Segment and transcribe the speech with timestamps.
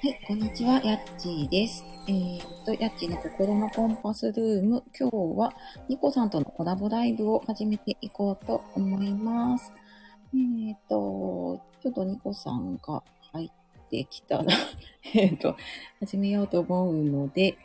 [0.00, 1.84] はい、こんにちは、やっちーです。
[2.06, 5.52] えー、っと、やっちーの心のコンパスルーム、今日は
[5.88, 9.72] ニコさんとのコラボライブを始めていこうと思います。
[10.32, 14.44] えー、っと、ちょっとニコさんが入ってきたら、
[15.16, 15.56] えっと、
[15.98, 17.58] 始めようと思うので、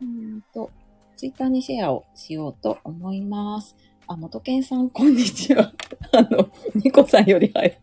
[0.00, 0.70] うーんと、
[1.18, 3.76] ツイッターにシェアをしようと思います。
[4.06, 5.74] あ、元健さん、こんにちは。
[6.12, 7.78] あの、ニコさんより早い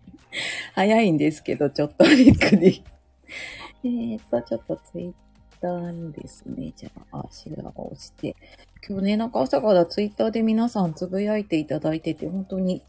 [0.74, 2.84] 早いんですけど、ちょっとびっくり。
[3.84, 5.14] えーっと、ちょっとツイッ
[5.62, 8.36] ターにですね、じゃあ、シェアをして、
[8.88, 12.82] 今日ね、なんか朝からツイッターで皆さんつぶやいていただいてて、本当に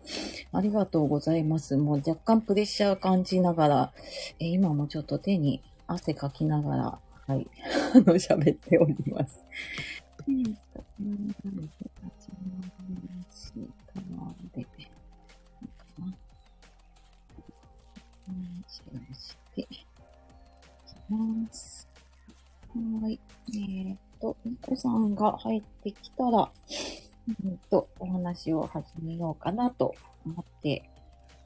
[0.52, 1.76] ありがとうございます。
[1.76, 3.92] もう若干プレッシャー感じながら、
[4.40, 7.46] えー今もちょっと手に汗かきながら、はい、
[7.94, 9.44] あの、喋っております。
[10.28, 11.34] えっと、うん、
[13.94, 14.66] 何で、
[18.68, 19.37] 始まりまし、
[21.08, 21.88] ます。
[23.02, 23.18] はい。
[23.50, 26.50] えーっと、ニコさんが入ってきたら、
[27.44, 30.88] うんと、お話を始めようかなと思って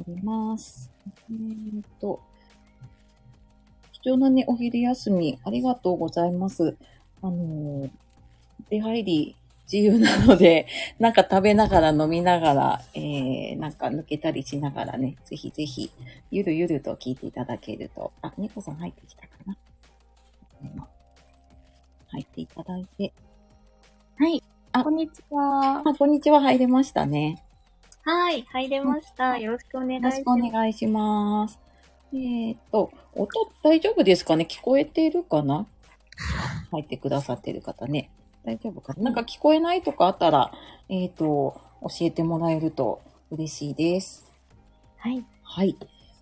[0.00, 0.90] おります。
[1.30, 2.20] えーっと、
[3.92, 6.76] 貴重なね、お昼休み、ありがとうございます。
[7.22, 7.90] あのー、
[8.68, 9.36] 出入り
[9.72, 10.66] 自由なので、
[11.00, 15.90] なんか食べながら飲みながら、えー、なんか抜けたりしながらね、ぜひぜひ、
[16.30, 19.56] ゆるゆると聞いていただけると、あ、ニコさん入ってきたかな？
[20.62, 20.86] 今
[22.08, 23.12] 入っていただいて。
[24.18, 24.42] はい。
[24.72, 25.82] あこんにちは。
[25.84, 27.42] あ、こんにちは、入れましたね。
[28.04, 28.42] はい。
[28.42, 29.38] 入れました。
[29.38, 30.52] よろしくお願いよろしくおします。
[30.52, 31.58] 願いします。
[32.12, 34.44] えーっと、音大丈夫ですかね？
[34.48, 35.66] 聞こえてるかな？
[36.70, 38.10] 入ってくださってる方ね。
[38.44, 39.04] 大丈夫かな？
[39.04, 40.52] なんか聞こえないとかあったら、
[40.88, 44.24] えーっと、教えてもらえると嬉しいです。
[44.98, 45.24] はい。
[45.42, 45.76] はい。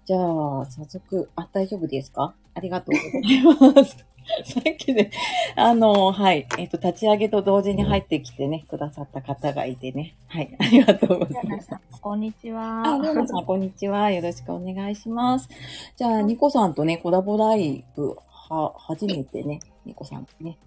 [0.04, 2.34] じゃあ、早速、あ、大丈夫ですか？
[2.54, 3.96] ありがとうございます。
[4.44, 5.10] さっきね、
[5.56, 10.14] あの、はい、えっ、と、立ち上げと同時に入ってきてね、くださった方がいてね。
[10.28, 11.70] はい、ありがとうございます。
[12.00, 12.82] こんにちは。
[12.86, 14.10] あ、さん、こんにちは。
[14.10, 15.48] よろしくお願いします。
[15.96, 18.16] じゃあ、ニコさんとね、コラボライブ、
[18.50, 20.58] は、初めてね、ニコさんとね。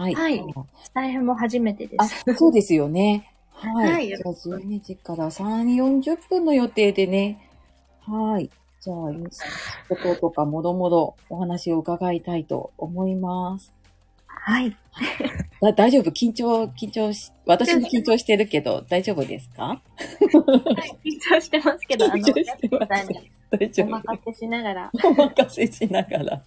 [0.00, 0.14] はい。
[0.14, 0.42] はい
[0.82, 3.32] スタイフも初めてであす。、そうですよね。
[3.52, 3.92] はい。
[3.92, 7.50] はいじゃあ、12時から3、40分の予定でね。
[8.00, 8.50] はい。
[8.80, 8.96] じゃあ、
[9.88, 13.74] こととかもろもろお話を伺いたいと思います。
[14.42, 14.76] はい。
[15.60, 16.10] だ大丈夫？
[16.10, 19.80] 緊張、緊張し、私も緊張してるけど、大丈夫ですか？
[21.04, 23.08] 緊張してますけど、あの、緊張してます
[23.50, 23.86] 大丈夫。
[23.86, 24.90] お任せしながら。
[25.04, 26.42] お任せしながら。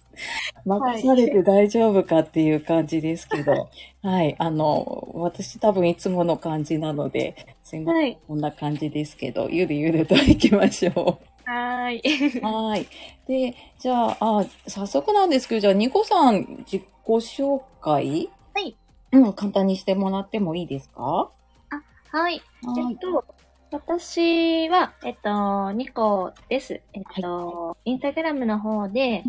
[0.64, 3.68] 任されて大丈夫かっていう感じですけど、
[4.02, 8.18] はい、あの、私多分いつもの感じなので、すいません、はい。
[8.26, 12.38] こんな感じですけど、ゆるゆると行きましょはーい。
[12.38, 12.44] う。
[12.44, 12.86] はい。
[13.26, 18.30] で、じゃあ、あ、早速なんですけど、じゃあ、ニコさん、自己紹介？
[18.54, 18.76] はい。
[19.12, 21.02] うん、簡単にしてもらってもいいですか？
[21.02, 21.30] は
[21.78, 21.82] い。
[22.10, 22.42] はい。
[22.90, 23.24] えっと、
[23.70, 26.80] 私は、えっと、ニコです。
[26.92, 29.24] えっと、インスタグラムの方で、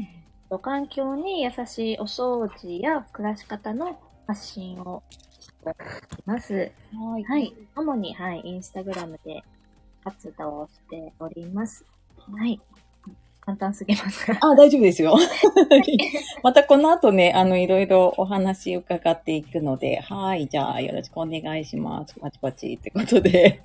[0.61, 5.73] 環境に優しいお掃除や暮らし方の発信をしてい
[6.25, 6.71] ます。
[6.93, 7.23] はい。
[7.23, 7.53] はい。
[7.75, 9.43] 主に、はい、インスタグラムで
[10.03, 11.83] 活動をしております。
[12.31, 12.59] はい。
[13.41, 14.37] 簡単すぎますか。
[14.41, 15.15] あ、大丈夫ですよ。
[16.41, 22.15] またこの後ね、あの、いろいろお話伺っていくので、はい、じゃあ、よろしくお願いします。
[22.19, 23.61] パチパチってことで。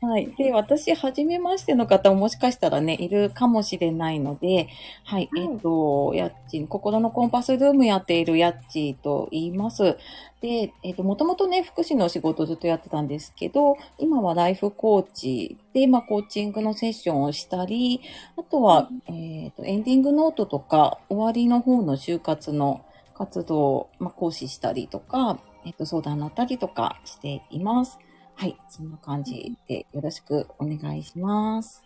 [0.00, 0.32] はい。
[0.36, 4.68] で、私、はじめましての方ももしかしたらね、いるかもしれないので、
[5.04, 9.96] はい、はいえっと、やっちん、心のコンパスルームやっているやっちと言います。
[10.40, 18.02] で、えっと、もともとね、福祉の仕事をずっとやってたんですけど、今はライフコーチで、まあ、コーチングのセッションをしたり、
[18.36, 22.84] あとは、えっ、と、エンディングノートとか、終わりの方の就活の
[23.14, 27.98] 活動を、まあ、講師したりとか、えっ、と、相談になったりとかしています。
[28.36, 31.84] はい、そんな感じでよろしくお願いします。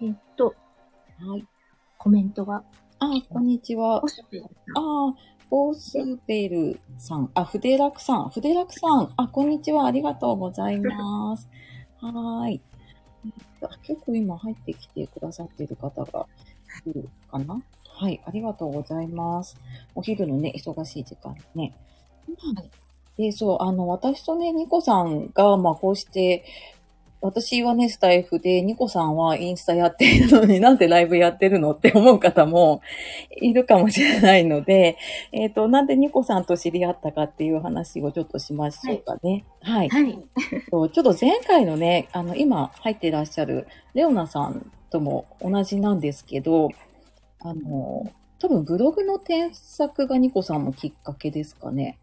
[0.00, 0.54] えっと、
[1.18, 1.44] はい。
[1.96, 2.62] コメントが。
[3.00, 3.96] あ、こんにちは。
[3.96, 4.02] あ、
[5.50, 9.86] ボースベルさん、あ、筆楽さん、筆楽さん、あ、こんにちは。
[9.86, 11.48] ありがとうございます。
[12.00, 12.60] はーい。
[13.24, 16.26] えっと結構今入ってきてくださっている方が
[16.86, 19.56] いるかなはい、ありがとうございます。
[19.96, 21.74] お昼のね、忙しい時間にね。
[22.38, 22.70] はい。
[23.18, 26.44] で、そう、あの、私とね、ニコさんが、まあ、こうして、
[27.20, 32.80] 私はね、スタイフで、ニコさんはインスタやっているのに なんでライブやってるのって思う方も
[33.40, 34.96] いるかもしれないので、
[35.32, 39.44] えっ、と、なんでニコさんと知り合ったかっていう話をちょっとしましょうかね。
[39.62, 39.88] はい。
[39.88, 40.12] はい。
[40.70, 46.68] ちょっと前回のね、あの、今入ってらっしゃるレオナさんとも同じなんですけど、
[47.40, 48.06] あの、
[48.38, 51.98] 多分ブログの添削がニコさんもきっかけですかね。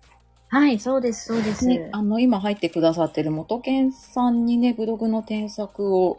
[0.55, 1.67] はい、そうです、そうです。
[1.67, 6.17] ね、あの、今入ってくださってる元健さんにね、ブログの添削を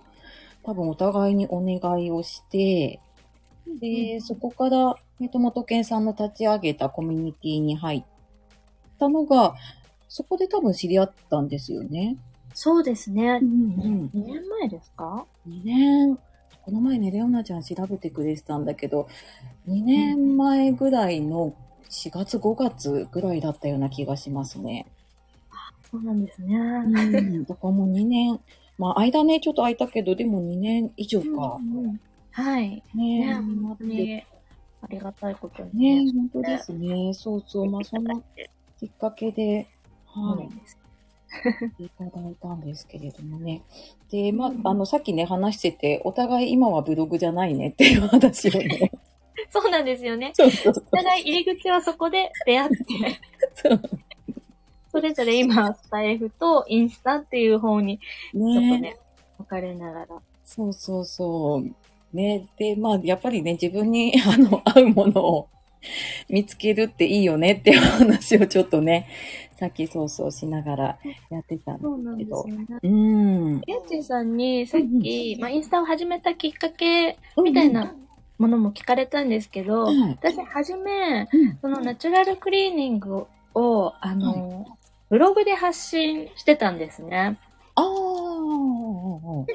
[0.62, 3.00] 多分お互いにお願いをして、
[3.80, 8.04] で、そこから、えっと、元健さんの立ち上げたコミュニティに入っ
[8.98, 9.54] たのが、
[10.06, 12.18] そこで多分知り合ったんですよね。
[12.52, 13.38] そうですね。
[13.40, 16.18] ん2年前ですか？2年、
[16.62, 19.08] この前ね、レオナちゃん調べてくれてたんだけど、
[19.66, 21.54] 2年前ぐらいの
[21.90, 24.86] 4月5月ぐらいだったような気がしますね。
[25.90, 26.56] そうなんですね。
[26.56, 28.40] うん、 だからもう2年、
[28.78, 31.58] まあ間ね、ちょっと空いたけど、でも2年以上か。
[31.60, 32.00] うんうん
[32.36, 32.82] はい。
[32.94, 34.22] ねね、待本当に
[34.82, 37.14] ありがたいことにね本当ですね。
[37.14, 38.14] そうそう、まあそんな
[38.78, 39.66] きっかけで、
[40.06, 40.38] は
[41.78, 43.62] い、いただいたんですけれどもね。
[44.10, 48.92] で、まあ、あの、さっきね、話してて、お互い今はブログじゃないねっていう話をね。
[49.50, 50.32] そうなんですよね。
[50.34, 50.96] そうそうそうお。
[50.96, 52.76] 互い入り口はそこで出会って、
[53.54, 53.80] そう
[54.96, 58.96] それぞれ今、スタイフとインスタっていう方に、ちょっとねね、
[59.38, 60.06] 分かれながら。
[60.44, 62.16] そうそうそう。
[62.16, 62.46] ね。
[62.56, 65.48] で、まあ、やっぱりね、自分に、 あの、合うものを
[66.30, 69.06] 見つけるっていいよねっていう話をちょっとね、
[69.58, 70.98] さっきそうそうしながら
[71.30, 72.44] やってたんそうなんですけど。
[72.44, 72.78] ですよね。
[72.82, 73.60] うん。
[73.66, 77.94] やっちーさんにさっうんき、まあ、インスタを始めたきっかけみたいな
[78.38, 81.58] ものも聞かれたんですけど、はい私、はじめ、うん。
[81.60, 84.66] そのナチュラルクリーニングを、あの、
[85.08, 87.38] ブログで発信してたんですね。
[87.74, 89.46] ああ、そ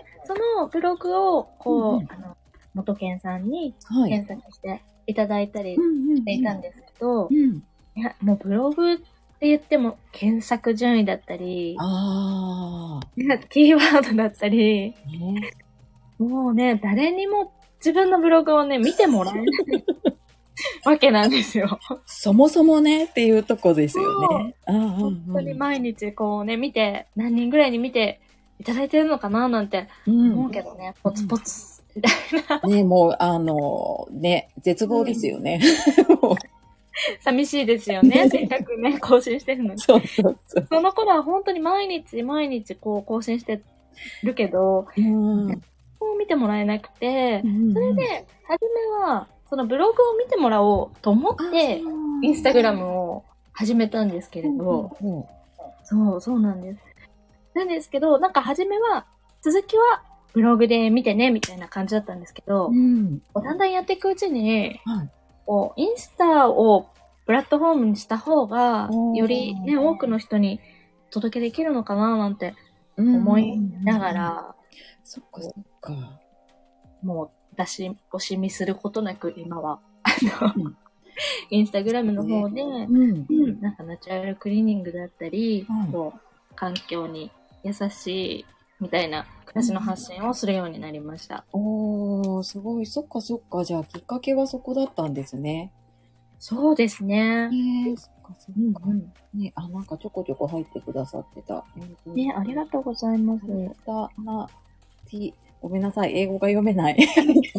[0.59, 2.37] のブログを、こう、うんうんあの、
[2.73, 4.11] 元健さんにはい。
[4.11, 7.63] 検索していただいたりんしていたんですけど、うん。
[7.95, 15.51] いや、もうブログって言っても検索順位だったり、ああ、いやキーワードだったり、ね。
[16.17, 17.51] もうね、誰にも
[17.83, 19.45] 自分のブログをね、見てもらえない
[20.85, 21.79] わけなんですよ。
[22.05, 24.55] そもそもねっていうとこですよね。
[24.65, 28.19] 本当に毎日こうね、見て、何人ぐらいに見て
[28.59, 32.13] いただいてるのかななんてうん思うけどね、ポツポツ、みたい
[32.47, 32.75] な。
[32.75, 35.59] ね、もう、あの、ね、絶望ですよね。
[36.21, 36.35] もう
[37.21, 38.27] 寂しいですよね。
[38.29, 39.79] せっかくね、更新してるのに。
[39.79, 40.67] そうそうそう。
[40.69, 43.61] その頃は本当に毎日毎日こう更新して
[44.23, 45.61] るけど、うん。
[46.01, 51.81] もう見てもらえなくてう、んそれで、初めは、そのブログを見てもらおうと思って、
[52.23, 55.25] インスタグラムを始めたんですけれど、うんうん
[55.83, 56.79] そう、そうなんです。
[57.53, 59.05] なんですけど、なんか初めは、
[59.41, 60.03] 続きは
[60.33, 63.21] ブログで見てね、みたいな感じだったんですけど、うん。
[63.33, 65.09] だんだんやっていくうちに、はい。
[65.45, 66.87] こう、インスタを
[67.25, 70.61] プラットフォームにした方がよりね、多くの人に
[71.09, 72.55] 届けできるのかな、なんて
[72.97, 74.13] 思いなが。
[74.13, 74.55] ら、
[75.03, 76.19] そっかそっか。
[77.01, 80.09] もう出し惜しみすることなく今は、あ
[80.55, 80.77] のうん、
[81.49, 83.25] インスタグラムの方で、うん。
[83.29, 86.19] うん、なんかナチュラルクリーニングだったり、はいこう
[86.55, 87.31] 環境に
[87.63, 88.07] 優し
[88.41, 88.45] い
[88.79, 91.45] みたいな暮らしの発信をするようになりました。
[91.53, 92.85] おー、すごい。
[92.85, 93.63] そっかそっか。
[93.63, 95.71] じゃあ、きっかけはそこだったんですね。
[96.39, 97.49] そうですね。
[97.51, 98.81] へえ、そっかそっか。
[98.85, 101.65] うんね、あ、なんかちょこちょこ入ってくださってた。
[102.05, 103.45] うん、ね、ありがとうございます。
[103.85, 104.47] たな、
[105.07, 106.97] t、ごめんなさい、英語が読めない。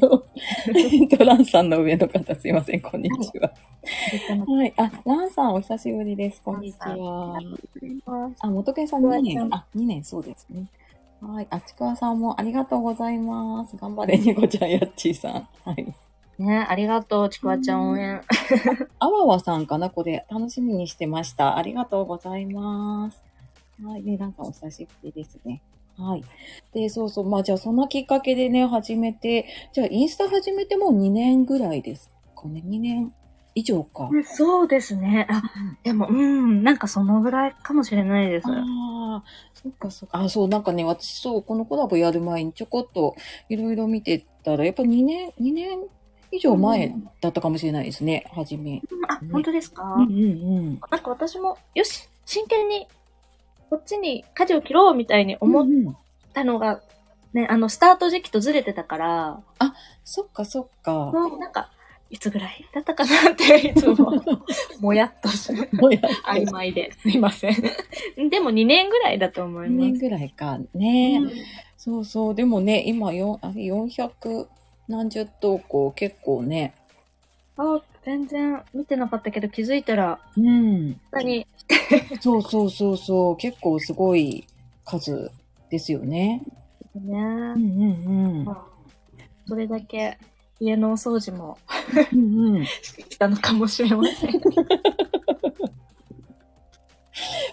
[0.00, 0.26] と、
[0.74, 3.52] えっとランさんの上の方、すいません、こんにちは。
[4.44, 6.42] はい、あ、ランさん、お久しぶりです。
[6.42, 7.38] こんにちは。
[8.40, 10.66] あ、元家さん2年、あ、2年、そうですね。
[11.20, 13.76] はい、あちくわさんもありがとうございます。
[13.76, 15.48] 頑張れ、ニコちゃん、やっちーさん。
[15.64, 15.94] はい。
[16.38, 18.20] ね、ありがとう、ちくわちゃん応援。
[18.98, 21.56] あわわさんかなこれ、楽しみにしてました。
[21.56, 23.22] ありがとうございます。
[23.80, 24.02] はい。
[24.02, 25.62] ね、なんかお久しぶりですね。
[25.98, 26.24] はい。
[26.72, 27.28] で、そうそう。
[27.28, 32.62] まあ、じゃあ、そんなきっかけでね、始めて、じゃあ、インスタ始めてもう2年ぐらいですかね。
[32.66, 33.12] 2年
[33.54, 34.08] 以上か。
[34.24, 35.26] そうですね。
[35.28, 35.42] あ、
[35.82, 38.48] でも、うん、なんかそのぐらいかもしれないです。
[38.48, 40.20] ああ、そっかそっか。
[40.20, 43.14] あ、そう、なんかね、私、そう、このコラボやる前にちょこっと
[43.48, 45.78] いろいろ見てたら、やっぱ2年、2年
[46.30, 48.80] 以上前だったかもしれないですね、初め。
[49.08, 50.80] あ、本当ですか、うんうんうん。
[50.90, 52.86] なんか私も、よし、真剣に、
[53.72, 55.94] こっちに舵を切ろうみたいに思っ
[56.34, 56.82] たのが、
[57.32, 59.40] ね、あの、スタート時期とずれてたから、
[60.04, 60.92] そっかそっか。
[60.92, 61.70] もうなんか、
[62.10, 64.12] いつぐらいだったかなって、 いつも、
[64.80, 65.70] もやっとする。
[65.72, 67.56] もうや曖昧で、すいません。
[68.28, 69.92] でも2年ぐらいだと思い2ます。
[69.92, 70.58] 年ぐらいか。
[70.74, 71.32] ね、うん
[71.78, 72.34] そうそう。
[72.34, 74.48] でもね、今よあれ400
[74.86, 76.74] 何十投稿結構ね。
[77.56, 81.00] あ、全然見てなかったけど気づいたら、うん。
[81.12, 81.24] 何？
[81.38, 81.46] に、
[82.20, 83.36] そうそうそうそう。
[83.36, 84.46] 結構すごい
[84.84, 85.30] 数
[85.70, 86.42] ですよね。
[86.94, 88.56] ね、うんうんうん。
[89.46, 90.18] それだけ
[90.60, 91.58] 家のお掃除も
[92.12, 92.64] うんうん。
[93.08, 94.40] 来たのかもしれません。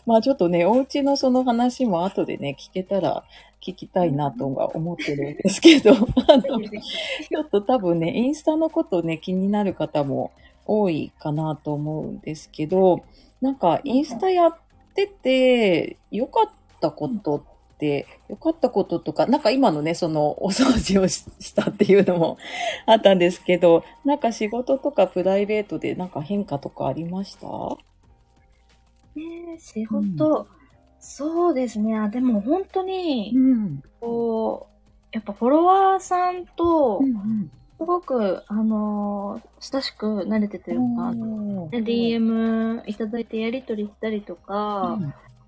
[0.10, 3.24] まあちょっとね、お家のその話も後でね、聞けたら
[3.62, 5.96] 聞きたいなとは思ってるんですけど、 あ
[6.38, 10.32] の、ちょっと多分ね、インスタのことね、気になる方も
[10.66, 13.02] 多いかなと思うんですけど、
[13.40, 14.58] なんかインスタやっ
[14.96, 16.52] てて、良かっ
[16.82, 17.42] たことっ
[17.78, 22.40] て、良かったこととか、なんか今のね、そのお掃除をししたっていうのも
[22.88, 27.78] あったんですけど、なんか仕事とかプライベートでなんか変化とかありました？
[29.20, 30.48] ねえ仕事、
[31.00, 31.98] そうですね。
[31.98, 33.84] あでも本当に、ん。
[34.00, 34.80] こう、
[35.12, 40.80] やっぱフォロワーさんとう、んすごく、あのー親しくなれてという。
[41.72, 44.98] で DM いただいてやりとりしたりとか、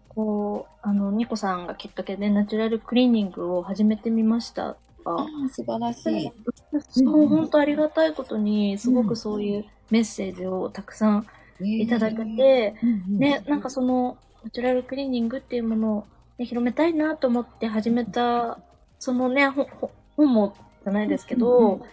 [0.09, 6.31] こう、あの、ニコさんがきっかけでナチュラルクリーニングを始めてみましたとあか、あ、素晴らしい。
[6.89, 11.27] そう、本当ありがたいことに、すごくそういうメッセージをたくさん
[11.63, 12.75] いただけて、
[13.07, 16.05] ね、なんかその、ナチュラルクリーニングっていうものを、
[16.37, 18.59] ね、広めたいなと思って始めた、
[18.99, 21.85] そのね、ほほ本もじゃないですけど、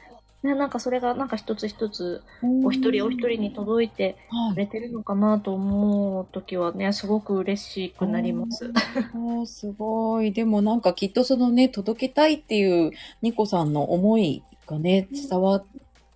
[0.42, 2.22] ね、なんかそれがなんか一つ一つ、
[2.64, 4.54] お一人お一人に届いてはい。
[4.54, 8.72] くれてるのかなと思うときはね、すごく嬉しくなります。
[9.14, 9.46] おー。
[9.46, 10.32] すごい。
[10.32, 15.64] でもなんかきっとそのね、届けたいっていうニコさんの思いがね、伝わっ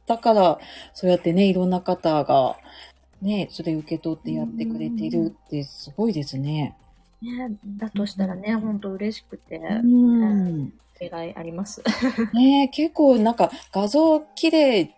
[0.07, 0.59] たから、
[0.95, 2.57] そうやってね、いろんな方が、
[3.23, 6.77] ね、それ受け取ってやってくれているってすごいですね。
[7.23, 10.73] ね、だとしたらね、ほんと嬉しくて、うん。
[11.09, 11.83] 願いあります。
[12.35, 14.91] ね結構なんか画像綺麗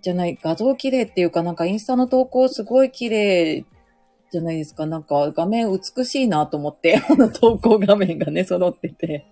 [0.00, 3.64] じゃない、画像綺麗っていうかなんかインスタの投稿すごい綺麗
[4.30, 4.86] じゃないですか。
[4.86, 9.26] なんか画面美しいなと思って、 あの投稿画面がね、揃ってて。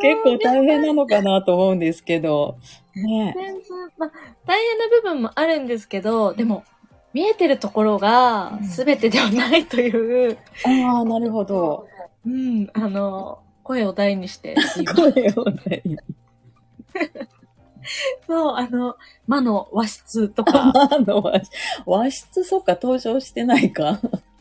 [0.00, 2.56] 結構大変なのかなと思うんですけど。
[2.94, 3.62] ね全然、
[3.98, 4.12] まあ、
[4.46, 6.64] 大変な部分もあるんですけど、でも、
[7.12, 11.86] 見えてるところがうん全てではないという、ああ、なるほど。
[12.26, 14.56] うん、あの、声を大にして、
[14.94, 15.82] 声をね。
[18.26, 21.40] そう、あの、魔の和室とか、 あの和
[21.84, 24.00] 和室、そっか、登場してないか。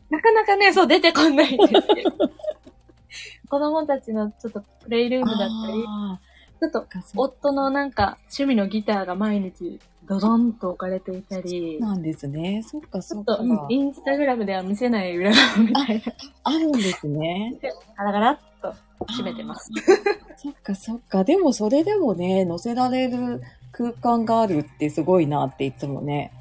[0.09, 1.81] なかなかね、そう出てこないんですよ。
[3.49, 6.19] 子供たちのちょっとプレイルームだったり、あ
[6.59, 6.85] ちょっと
[7.15, 12.63] 夫のなんか趣味のギターが毎日ドドンと置かれていたり、なんですね。
[12.63, 13.35] そっか、そっか。
[13.35, 17.57] うんインスタグラムでは見せない裏側みたいな、あるんですね。
[17.95, 18.75] ガラガラっと
[19.07, 19.69] 閉めてます。
[20.37, 21.23] そっかそっか。
[21.23, 23.41] でもそれでもね、載せられる
[23.71, 26.31] 空間があるってすごいなっていつもね。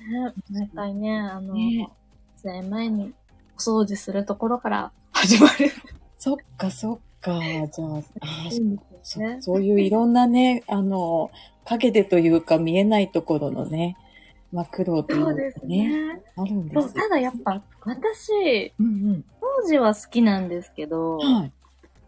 [0.00, 1.88] ね、毎回ね、あの、ね
[2.42, 3.14] 試合前に
[3.56, 5.70] お掃除するところから 始まる
[6.18, 7.40] そっかそっか。
[7.40, 8.02] じゃあ、あ
[9.02, 9.20] そ。
[9.40, 11.30] そういういろんなね、あの、
[11.64, 13.96] 影でというか見えないところのね、
[14.52, 16.22] まあ苦労といそうですうかね、ね。
[16.36, 19.24] あるんですただやっぱ、私、うん
[19.62, 21.34] 掃除は好きなんですけど、うん。
[21.34, 21.52] はい。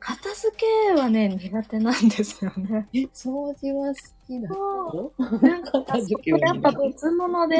[0.00, 2.86] 片付けはね、苦手なんですよね。
[2.92, 3.94] え、掃除は好
[4.26, 5.12] きだそよ。
[5.40, 7.56] なんか、片付けはやっぱ別物で、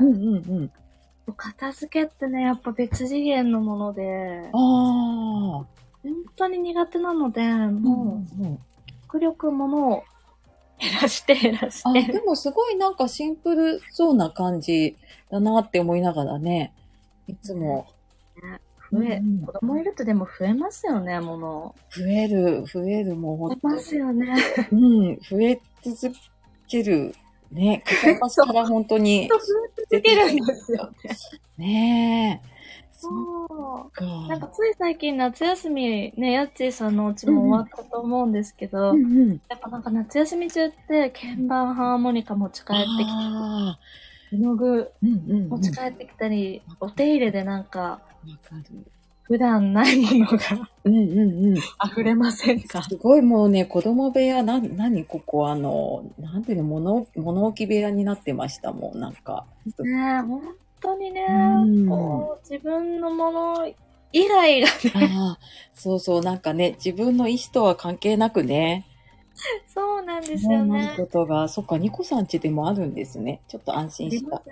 [0.00, 0.72] うんうんうん。
[1.36, 5.66] 片付けってね、やっぱ別次元のもので、ああ。
[6.02, 8.58] 本当に苦手なので、うんもう、うんうん。
[9.02, 10.04] 極力物を
[10.90, 12.02] 減らして減らしあ、て。
[12.12, 14.96] でもすごいなんかシンプルそうな感じ
[15.30, 16.72] だなって思いながらね、
[17.26, 17.86] いつも
[18.92, 21.74] 増え、うん子供いるとでも増えますよね、物。
[21.90, 24.34] 増える、増える、もう増えますよね。
[24.70, 26.14] うん、増え続
[26.68, 27.14] ける。
[27.50, 29.38] ね、片っ端から本当に 増え
[29.90, 30.90] 続けるんですよ
[31.58, 31.64] ね。
[31.66, 32.53] ねえ。
[33.04, 33.88] そそう。
[33.88, 34.04] っか。
[34.28, 39.40] なんかつい最近夏休みね、やっちーさんのうちも終わったと思うんですけど、うんうん。
[39.48, 43.20] やっぱなんか夏休み中って鍵盤ハーモニカ持ち帰ってきた
[44.32, 44.38] り。
[44.38, 44.90] 絵の具。
[45.02, 47.98] 持ち帰ってきたり、お手入れでなんかわ
[48.42, 48.84] かる。
[49.26, 50.38] 普段ないものが
[50.84, 51.56] うんうんうん。
[51.56, 52.82] 溢れませんか？
[52.82, 59.46] すごいもうね、子供部屋、な、なにここあの、なんていうの、物、物置部屋になってましたもん、なんか。
[59.78, 60.42] ねえ、本
[60.84, 63.66] 当にね、うんこう、自分のもの
[64.12, 65.36] 以外がね、
[65.74, 68.86] そうそう、なんかね、自分の意思とは関係なくね、
[69.66, 71.06] そうなんですよねねなる。
[71.06, 73.40] ことが、そっか、ニコさん家でもあるんですね。
[73.48, 74.42] ちょっと安心した。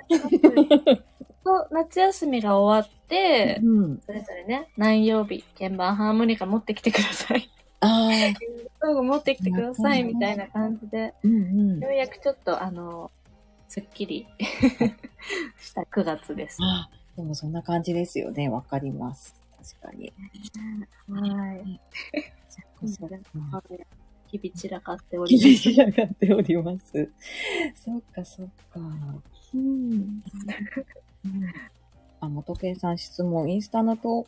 [1.70, 4.00] 夏休みが終わって、うん。
[4.04, 7.48] それぞれね、何曜日、鍵盤ハーモニカ持ってきてください。
[7.80, 11.88] ああ、道具持ってきてください、みたいな感じで、うんうんよ。
[11.88, 13.10] うやくちょっと、あの、
[13.72, 14.26] すっきり
[15.58, 16.58] した9月です。
[17.16, 18.50] でもそんな感じですよね。
[18.50, 19.34] わかります。
[19.80, 20.12] 確かに。
[21.08, 21.80] はい。
[22.50, 23.08] そっかそっ
[23.50, 23.64] か
[24.26, 25.54] 日々散らかっております。
[25.56, 27.10] 仕上がっております。
[27.74, 28.80] そっかそっか。
[29.54, 30.22] うん。
[32.20, 33.50] あ、元圭さん質問。
[33.50, 34.26] インスタの投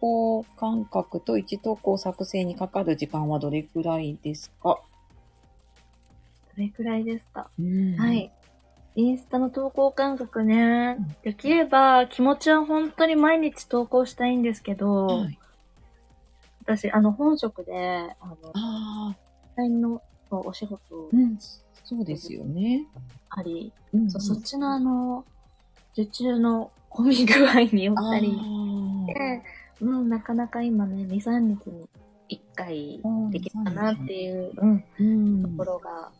[0.00, 4.82] 稿間隔と1投稿作成にかかる時間はどれくらいですか、
[6.56, 7.50] どれくらいですか？
[7.58, 8.12] うんは。
[8.12, 8.32] い。
[8.96, 10.96] インスタの投稿感覚ね。
[10.98, 11.16] うん。
[11.22, 15.38] できれば気持ちは本当に毎日投稿したいんですけど、はい、
[16.62, 17.72] 私、あの、本職で、
[18.20, 19.16] あの、ああ、
[19.56, 21.38] デザインのお仕事うん、
[21.84, 22.86] そうですよね。
[23.30, 25.24] あり、うんそうそっちのあの、
[25.92, 29.42] 受注の混み具合によったりあで、
[29.80, 31.88] うん、なかなか今ね、2、3日に
[32.28, 34.52] 1回ーできるかなっていう。
[34.54, 36.10] ところが、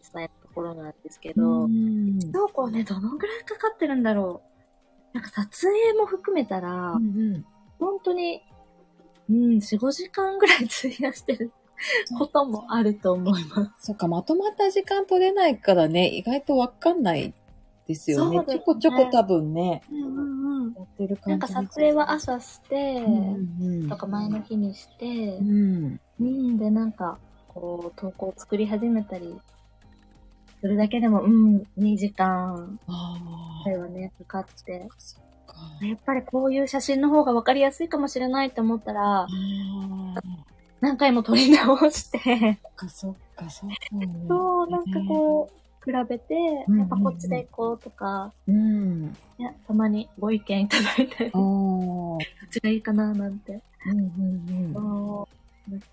[0.00, 2.18] 実際のところなんですけうど、ん。
[2.32, 4.42] 投稿ね、どのぐらいかかってるんだろ
[5.12, 5.16] う。
[5.16, 7.44] なんか撮影も含めたら、うんうん
[7.78, 8.40] 本当に、
[9.28, 11.50] うん、4、5時間ぐらい費やしてる
[12.16, 13.86] こともあると思います。
[13.86, 17.34] そっか、まとまった時間取れないからね、意外とわかんない
[17.88, 18.38] ですよね。
[18.38, 20.74] ねちょこちょこ多分ね、うんうんうん。
[20.74, 25.06] やってるなん感じか撮影は朝して、うんうんとか前の日にして
[25.38, 26.00] う、ん。
[26.20, 27.18] うん、で、なんか、
[27.48, 29.36] こう、投稿を作り始めたり、
[30.62, 33.16] それだけでも、うん、2時間あ
[33.64, 34.88] くらいはね、かかって。
[35.80, 39.26] やっぱりこういう写真の方が分かりやすいかもしれないと思ったら
[40.80, 44.26] 何回も撮り直して、そっか、そっか、そうだね。
[44.28, 46.34] そう、なんかこう、比べて、
[46.68, 48.52] うんやっぱこっちで行こうとか、う。
[48.52, 49.06] うん。
[49.38, 51.40] ね、たまにご意見いただいたり、ああ。
[51.40, 55.84] こっちがいいかななんて、うんうんうん。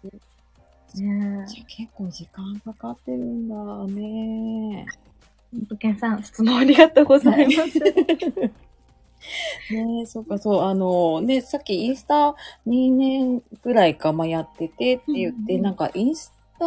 [0.96, 3.55] ねじゃあ結構時間かかってるんだ
[3.93, 4.86] ね。
[4.88, 5.65] え。
[5.65, 7.79] とけんさん、質問ありがとうございます。
[9.74, 12.36] ねえ、そっか、そう、あの、ね、さっきインスタ
[12.67, 16.65] 2年ぐらいか、まあ、やっててって言って、うんうんなんかインスタ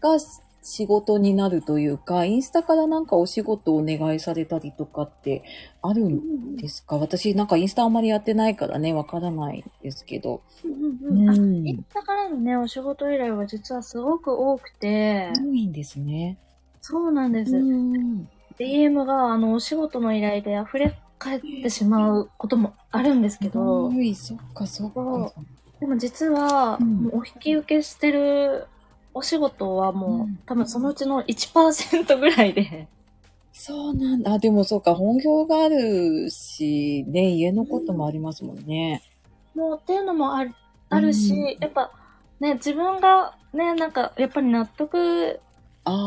[0.00, 0.18] が
[0.62, 5.42] 仕事になるというか、インスタからなんかお仕事をお願いされたりとかって
[5.82, 6.96] あるんですか？
[6.98, 10.42] 私なんかインスタあんまりやってないからね、わからないですけど。
[10.64, 16.36] うんうんインスタからのね、お仕事依頼は実はすごく多くて、多いんですね。
[16.80, 17.56] そうなんです。
[17.56, 18.28] うん。
[18.58, 25.32] DM が、あの、お仕事の依頼で溢れ返ってしまうこともあるんですけど、多い、そっか、そっか。
[25.80, 26.78] でも実は、
[27.12, 28.66] お引き受けしてる
[29.14, 32.88] お仕事はもう、うん多分そのうちの1%ぐらいで、
[33.52, 34.32] そうなんだ。
[34.34, 39.02] あでもそうか、本業があるし、ね、家のこともありますもんね。
[39.54, 40.54] もうっていうのもある
[40.90, 41.90] あるし、うんやっぱ
[42.40, 45.40] ね、自分がね、なんかやっぱり納得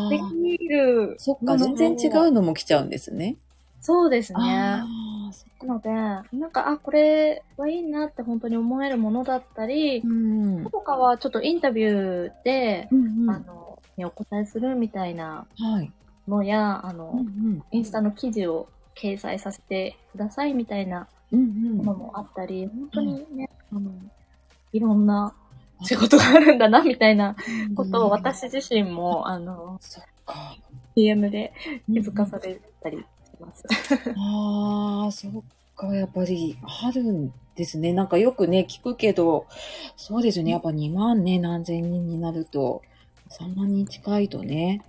[0.10, 0.18] で
[0.58, 3.36] きるそっか、全然違うのも来ちゃうんですね。
[3.82, 4.40] そうですね。
[4.40, 4.88] な
[5.64, 10.64] ので、なんか、あ、これはいいなって本当に思えるものだったり、うん。
[10.70, 15.92] とかはちょっとインタビューで、うんあの、にお答えするみたいなはい。
[16.28, 21.40] のや、あの、うんインスタの記事を掲載させてくださいみたいなうん。
[21.40, 23.92] うんものもあったり、本当にね、あの、
[24.74, 25.34] いろんな
[25.84, 27.36] 仕事があるんだなみたいな
[27.68, 27.76] うん。
[27.76, 29.80] ことを私自身も、あの。
[30.96, 31.54] DM で
[31.88, 33.66] 気づかされたりします。
[34.18, 35.32] ああ、そっ
[35.76, 37.94] か、やっぱりあるんですね。
[37.94, 39.48] なんかよくね、聞くけど、
[39.98, 40.52] そうですよね。
[40.52, 42.82] やっぱ2万ね、何千人になると、
[43.30, 44.82] 3万人近いとね。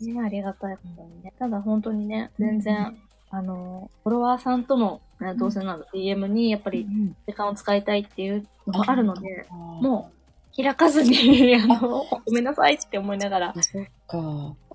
[0.00, 1.32] ね、ありがたいことにね。
[1.38, 2.96] ただ本当にね、全然、
[3.30, 10.17] あの、フォロワーさんとの、ね、どうせなら DM にやっぱりうん時間を使いたいっていうのがあるので、あーもう
[10.60, 14.18] 開かずに、 あの、ごめんなさいって思いながら、あ、そっか。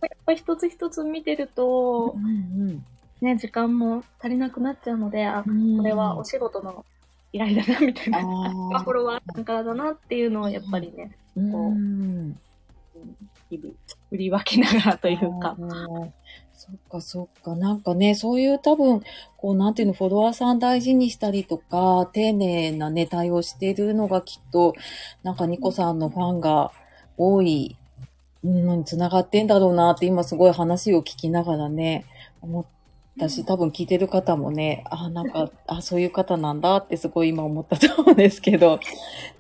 [0.02, 2.84] やっぱり一つ一つ見てるとう、ん
[3.22, 5.78] ね、時間も足りなくなっちゃうので、あ、うん。
[5.78, 6.86] これはお仕事の
[7.34, 8.20] 依頼だな、みたいな。
[8.20, 12.40] あフォロワーさんからだなっていうのをやっぱりね、ーうん。
[13.50, 13.74] 日々
[14.10, 15.56] 振り分けながらというか
[16.66, 17.58] そっかそっか。
[17.58, 19.02] なんかね、そういう多分、
[19.36, 24.74] こう、なんていうの、フォロワーさん大事にしたりとか、丁寧なね、対応しているのがきっと、
[25.24, 26.72] なんかニコさんのファンが
[27.18, 27.76] 多い
[28.46, 32.06] のに繋がってんだろうなって、今すごい話を聞きながらね、
[32.42, 32.66] 思っ
[33.20, 38.80] たし、多分聞いてる方もね、あ、なんか、あ、そういう方なんだってすごい今思ったと思うんですけど、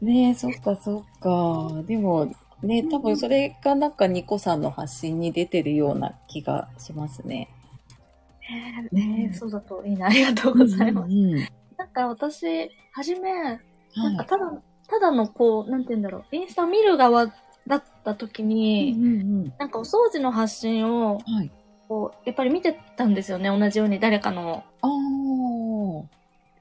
[0.01, 1.83] ねえ、そっかそっか。
[1.87, 7.49] でも、ね、多分それがなんかニコさんの発信に出てるような気がしますね。
[8.91, 10.07] ねそうだといいな。
[10.07, 11.11] ありがとうございます。
[11.11, 13.57] うんうんなんか私、はじめ、なん
[13.97, 14.17] はい。
[14.17, 14.53] かただ、
[14.87, 17.27] ただのこう、なんて言うんだろう、インスタ見る側
[17.67, 21.35] だった時うんに、うんなんかお掃除の発信を、うん。
[21.35, 21.51] はい。
[21.89, 24.63] こう、やっぱり見てたんですよね、同じように誰かの。
[24.81, 24.89] ああ。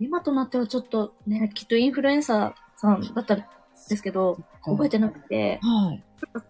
[0.00, 3.44] 今となってはちょっとね、きっとインフルエンサーさんだったんで
[3.96, 6.02] すけど、覚えてなくて、はい。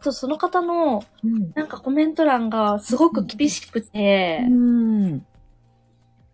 [0.03, 1.53] とその方の、うん。
[1.55, 5.27] なんかコメント欄がすごく厳しくて、うん。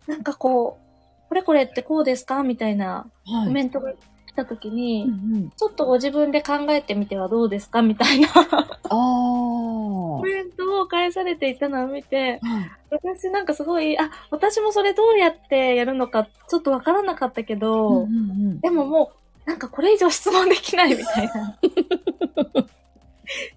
[0.07, 3.47] なんかこう、これこれってこうですかみたいなはい。
[3.47, 5.49] コメントが来た時に、うんうん。
[5.51, 10.25] ちょっとご自分で考えてみてはどうですかみたいなあコあ。
[10.25, 12.71] メントを返されていたのを見て、はい。
[12.91, 19.18] 私なんかすごい、あ、私もそれどうやってやるのかちょっとわからなかったけど、うんうんでももう、
[19.49, 21.57] なんかこれ以上質問できないみたいな。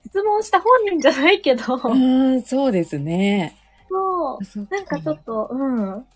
[0.06, 2.32] 質問した本人じゃないけど、うん。
[2.32, 3.54] うん、そうですね。
[3.90, 4.44] そう。
[4.44, 6.06] そっなんかちょっと、うん。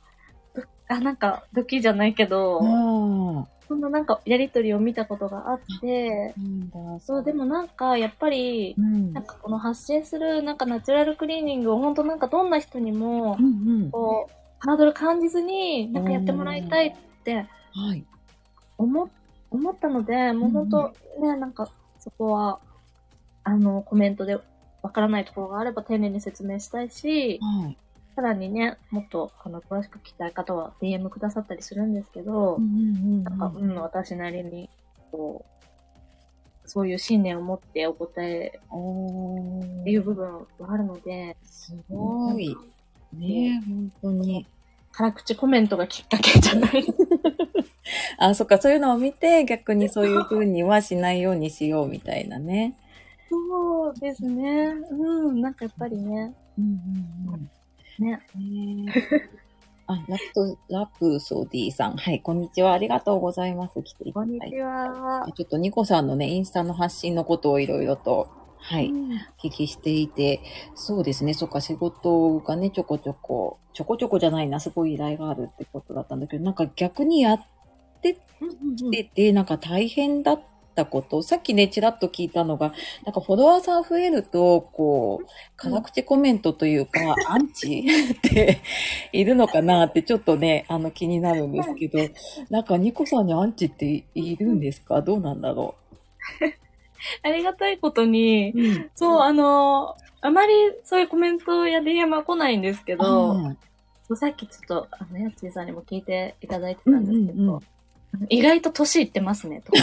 [0.55, 6.35] どあ、なんか、ドキじゃないけど、あそんななんかやりとりを見たことがあって。
[7.01, 9.13] そう、でもなんか、やっぱりう、ん。
[9.13, 13.49] なんかこの発信する、なんかナチュラルクリーニングを本当なんかどんな人にもう、んう
[13.89, 13.91] ん。
[13.91, 18.07] こう、ハードル感じずに、なんかやってもらいたいってはい。
[18.79, 19.11] 思、
[19.57, 22.61] 思ったので、もう本当ね、なんか、そこは、
[23.45, 24.39] あの、コメントで
[24.83, 27.77] わからないところがあれば丁寧に説明したいし、はい。
[28.15, 34.71] さらにね、もっと、あの、詳しく聞きたい方は DM くださったりするんですけど、なんか、うん、私なりに、
[35.11, 42.57] こう、そういう信念を持ってお答えおっていう部分はあるので、すごい。
[43.13, 44.47] ねえ、本当に。
[44.93, 46.85] 辛口コメントがきっかけじゃない。
[48.19, 52.75] あ、そっか、そういうのを見て、逆にそういう風にはしないようにしようみたいなね。
[53.29, 54.75] そうですね。
[54.91, 56.65] うん、なんかやっぱりね、うん
[57.29, 57.51] うんうん。
[58.05, 58.21] ね。
[59.89, 61.97] あ、ラプト、ラプソディさん。
[61.97, 62.73] はい、こんにちは。
[62.73, 63.81] ありがとうございます。
[63.83, 64.39] 来ていただいて。
[64.41, 65.33] こんにちは。
[65.37, 70.41] ちょっとニコさんのね、インスタの発信のことをいろいろと、はい、うん聞きしていて、
[70.75, 77.41] そうですね、そっか、仕事がね、ちょこちょこ、ちょこちょこじゃないな、すごい依頼があるってことだったんだけど、なんか逆にやっ
[78.01, 80.41] てうんてて、なんか大変だっ
[80.75, 88.61] たこと、さっきね、ちらっと聞いたのが、なんかフォロワーさん増えると、こう、辛口コメントというか、アンチって
[89.13, 91.99] いるのかなってちょっとね、あの気になるんですけど、
[92.51, 95.01] なんかニコさんにアンチっているんですか？
[95.01, 95.75] どうなんだろ
[97.23, 98.59] ありがたいことに、う。
[98.59, 98.91] うん。
[98.95, 100.53] そう、あの、あまり
[100.85, 103.37] そういうコメントや DM は来ないんですけど、
[104.15, 107.61] さっきちょっと、あの、やっちーさんにも聞いていただいてたんですけど、うんうんうん
[108.29, 109.79] 意外と年いってますね、とか。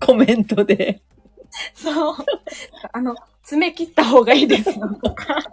[0.06, 1.00] コメントで。
[1.74, 2.16] そう。
[2.92, 5.42] あの、爪切った方がいいですよ、とか。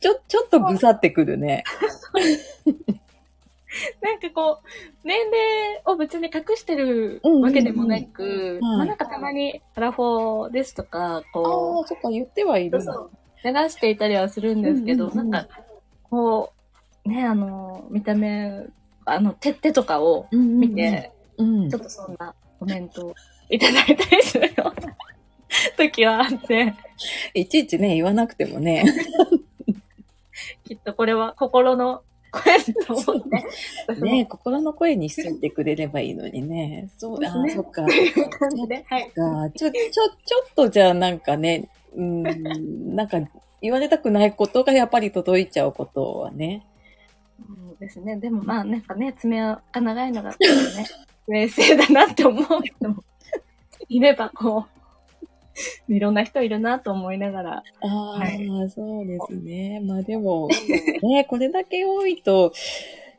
[0.00, 1.64] ちょ、ちょっとぐさってくるね。
[4.00, 8.28] なんかこう、年齢を別に隠してるわけでもなく、は
[8.58, 13.10] いまあなんかたまにアラフォーですとか、あこあ、そっか、言ってはいるそうそう
[13.52, 15.54] 流していたりはするんですけど、うんうんうんなんか、
[16.04, 16.52] こ
[17.04, 18.66] う、ね、あの、見た目、
[19.06, 23.14] あの、手、手とかをうん見て、うんちょっとそんなコメントを
[23.48, 24.96] いただいたりするような
[25.76, 26.74] 時はあって、
[27.34, 28.84] いちいちね、言わなくてもね。
[30.64, 33.22] きっとこれは心の声と思っ
[33.86, 36.90] て、ね心の声にしといてくれればいいのにね。
[36.98, 37.82] そうだ、そっか。
[37.82, 39.10] はい。
[39.12, 43.20] かちょ、ちょ、ちょっとじゃあなんかね、うん、なんか
[43.62, 46.66] 言われたくないことがやっぱり届いちゃうことはね。
[47.78, 48.16] そうですね。
[48.16, 50.36] でもまあ、なんかね、爪が長いのが、ね、
[51.28, 53.04] 冷静だなって思う人も
[53.88, 54.66] いれば、こ
[55.88, 59.80] う、いろんな人いるなと思いながら、ああ、はそうですね。
[59.80, 60.48] まあでも、
[61.02, 62.52] ね、これだけ多いと、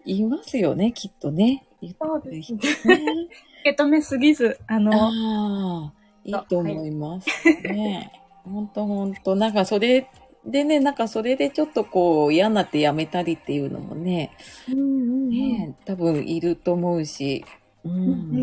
[0.06, 1.64] 言いますよね、きっとね。
[2.00, 2.60] そうですね
[2.96, 3.28] ね
[3.62, 5.94] 受け止めすぎず、あの、ああ、
[6.24, 7.28] いいと思います。
[7.64, 8.12] ね。
[8.44, 9.36] ほんとほんと。
[9.36, 10.10] なんかそれ
[10.48, 14.32] でね、なんかそれでちょっとこう嫌になってやめたりっていうのもね、
[14.70, 14.82] うんう
[15.26, 17.44] んね多分いると思うし。
[17.84, 17.96] ううん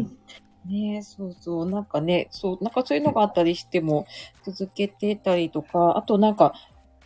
[0.02, 0.18] ん。
[0.66, 1.70] ねそうそう。
[1.70, 4.06] なんかね、そう、なんかそういうのがあったりしても
[4.44, 6.54] 続けてたりとか、あとなんか、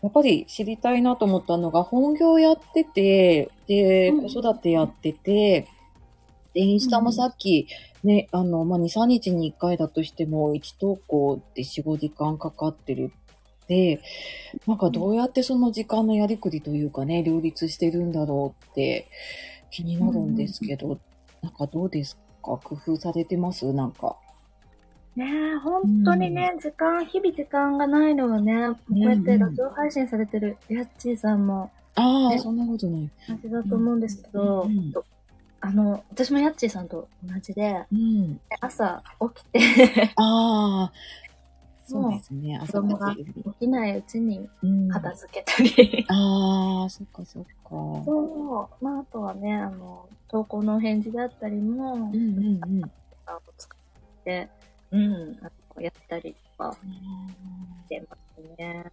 [0.02, 5.68] やっぱり知りたいなと思ったのが、本業やってて、で、うん子育てやってて、
[6.54, 7.68] で、インスタもさっき、
[8.04, 13.12] ね、あの、まあ、2、3日に1回だとしても、1投稿で4、5時間かかってる
[13.68, 14.00] って、
[14.66, 19.06] なんかどうやってその時間のやりくりというかね、両立してるんだろうって
[19.70, 20.98] 気になるんですけど、
[21.42, 22.56] なんかどうですか？
[22.56, 23.70] 工夫されてます？
[23.74, 24.16] なんか。
[25.16, 33.10] ねえ、本当にね、時間、日々時間がないのはね、こうやってラジオ配信されてるヤッチーさんもああ、ねそんなことない。
[33.28, 35.04] 同じだと思うんですけど、うんうんと
[35.60, 38.40] あの、私もヤッチーさんと同じで、うん。
[38.60, 39.02] 朝
[39.34, 40.92] 起きて、ああ、
[41.88, 42.58] そうですね。
[42.62, 43.24] 朝子供が起
[43.60, 47.48] きないうちにうん、片付けたり、 ああ、そっかそっか。
[48.04, 52.90] そう、まあ、あとはね、あの、投稿のお返事だったりも、うんうんうん。
[53.24, 54.48] あの使って、
[54.90, 56.76] うん、あとやったりとか
[57.84, 58.84] してますね。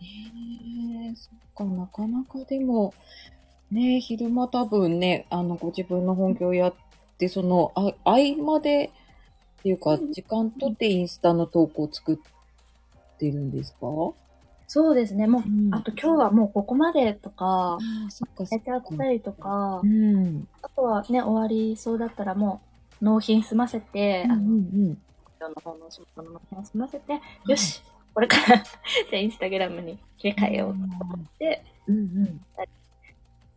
[0.00, 2.94] ええそっか、なかなかでも、
[3.70, 6.74] ね、昼間多分ね、あの、ご自分の本業やっ
[7.18, 8.90] て、その、あ、合間で、
[9.58, 12.16] っていうか、うん時間取ってインスタの投稿作っ
[13.18, 13.78] てるんですか？
[14.70, 15.26] そうですね。
[15.26, 20.46] もう、うんあと今日はもうここまでとかあ、あ、そっか、そやっちゃったりとかう、ん。
[20.62, 22.60] あとはね、終わりそうだったらも
[23.00, 24.98] う納品済ませて、うんうあの、ん
[25.40, 27.82] 今日の方の仕事の納品済ませて、よし、
[28.14, 28.64] これから、 じゃ
[29.14, 31.96] あインスタグラムに切り替えようと思って、うん。
[31.96, 32.40] うんうん。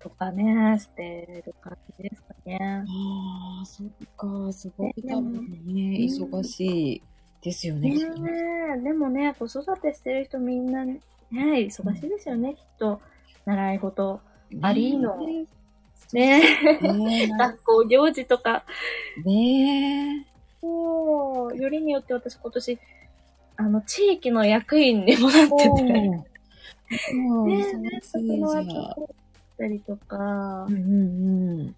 [0.02, 2.60] とかね、してる感じですかね。
[2.62, 3.88] ああ、そっ
[4.18, 7.02] か、すごいね多分ね、うん忙しい
[7.42, 7.92] ですよね。
[7.92, 11.00] ねでもね、子育てしてる人みんなね、
[11.32, 13.00] 忙しいですよね、きっと。
[13.46, 14.20] 習い事。
[14.62, 15.46] ありのね
[16.14, 16.42] ね
[16.82, 17.28] え。
[17.28, 18.66] 学校行事とか。
[19.24, 20.26] ねえ。
[20.60, 22.80] そう、よりによって私今年、
[23.58, 25.70] あの、地域の役員にもなってて。
[25.70, 26.26] おーね
[27.14, 29.16] うんえ、忙しいそこのじゃん後
[29.62, 31.76] ったりとかう、んうんうん。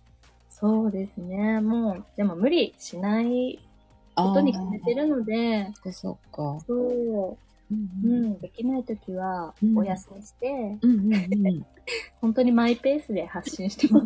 [0.50, 1.60] そうですね。
[1.60, 3.60] もう、でも無理しない
[4.16, 6.66] ことに決めてるので、そっかそっか。
[6.66, 7.38] そう、
[7.72, 11.18] うんううんん、できないときはうんお休みして、うんうんう
[11.52, 11.66] ん。
[12.22, 14.06] 本当にマイペースで発信してま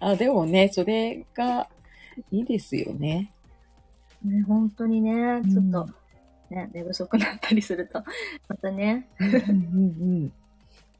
[0.00, 1.68] あ、でもね、それが
[2.32, 3.30] いいですよね。
[4.24, 5.88] ね、本当にね、ちょっと
[6.50, 8.02] うん、ね、寝不足になったりすると、
[8.48, 10.32] またね、うんうんうん。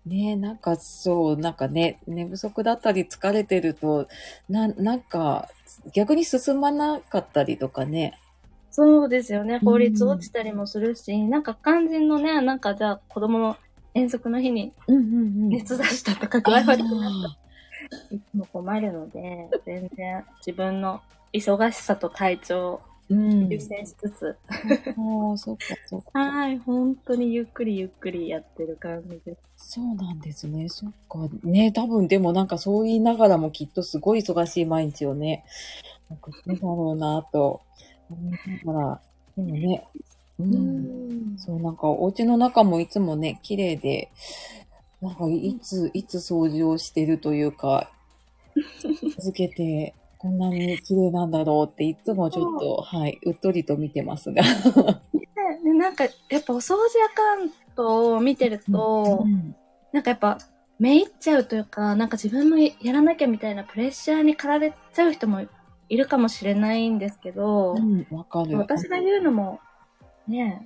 [0.07, 4.09] ねなんかそう、なんかね、寝不足だったり疲れてると、
[4.49, 5.49] な、なんか
[5.95, 8.19] 逆に進まなかったりとかね。
[8.71, 13.57] そうですよね、効率落ちたりもするし、なんか肝心のね、なんかじゃあ子供の
[13.95, 15.07] 遠足の日にうんうんう
[15.47, 15.49] ん。
[15.51, 18.15] 熱出したとか具合悪くなった。
[18.15, 21.01] いつも困るので、全然自分の
[21.33, 23.49] 忙しさと体調をうん。
[23.49, 26.19] 優先しつつ、ああ、そっかそっか。
[26.19, 29.73] はい、本当にゆっくりゆっくりやってる感じです。
[29.73, 30.69] そうなんですね。
[30.69, 31.19] そっか。
[31.43, 35.45] ね、多分でもなんかそう言いながらもきっとすごい忙しい毎日をね、
[36.09, 37.61] なんかそうだろうなと
[38.09, 39.01] 思いながら、
[39.37, 39.85] でもね、
[40.39, 41.35] うん。
[41.35, 44.11] んそう、なんかお家の中もいつもね、綺麗で、
[45.01, 47.91] なんかいつ、いつ掃除をしてるというか、
[49.19, 54.43] 続けて、こんなに綺麗なんだろうっていつもちょっと、はい、うっとりと見てますが。
[54.43, 59.57] でなんか、やっぱお掃除アカウントを見てると、うん
[59.93, 60.39] なんかやっぱ、
[60.79, 65.43] めいっちゃうというか、なんか自分もやらなきゃみたいなプレッシャーに駆られちゃう人も
[65.89, 68.57] いるかもしれないんですけど、うん、わかる。
[68.57, 69.59] 私が言うのも、
[70.29, 70.63] ね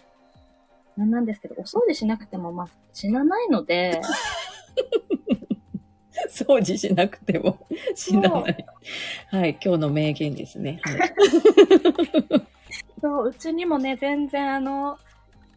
[0.97, 4.01] え、なんなんですけど、お掃除しなくても、まあ、死なないので、
[6.31, 8.67] 掃除しなくても死なない。
[9.31, 10.81] はい、今日の名言ですね。
[10.83, 11.15] はい、
[13.01, 14.99] そう、うちにもね、全然あの、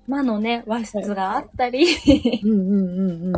[0.07, 1.85] 魔のね、和室があったり、
[2.43, 3.33] うんうんうんうん。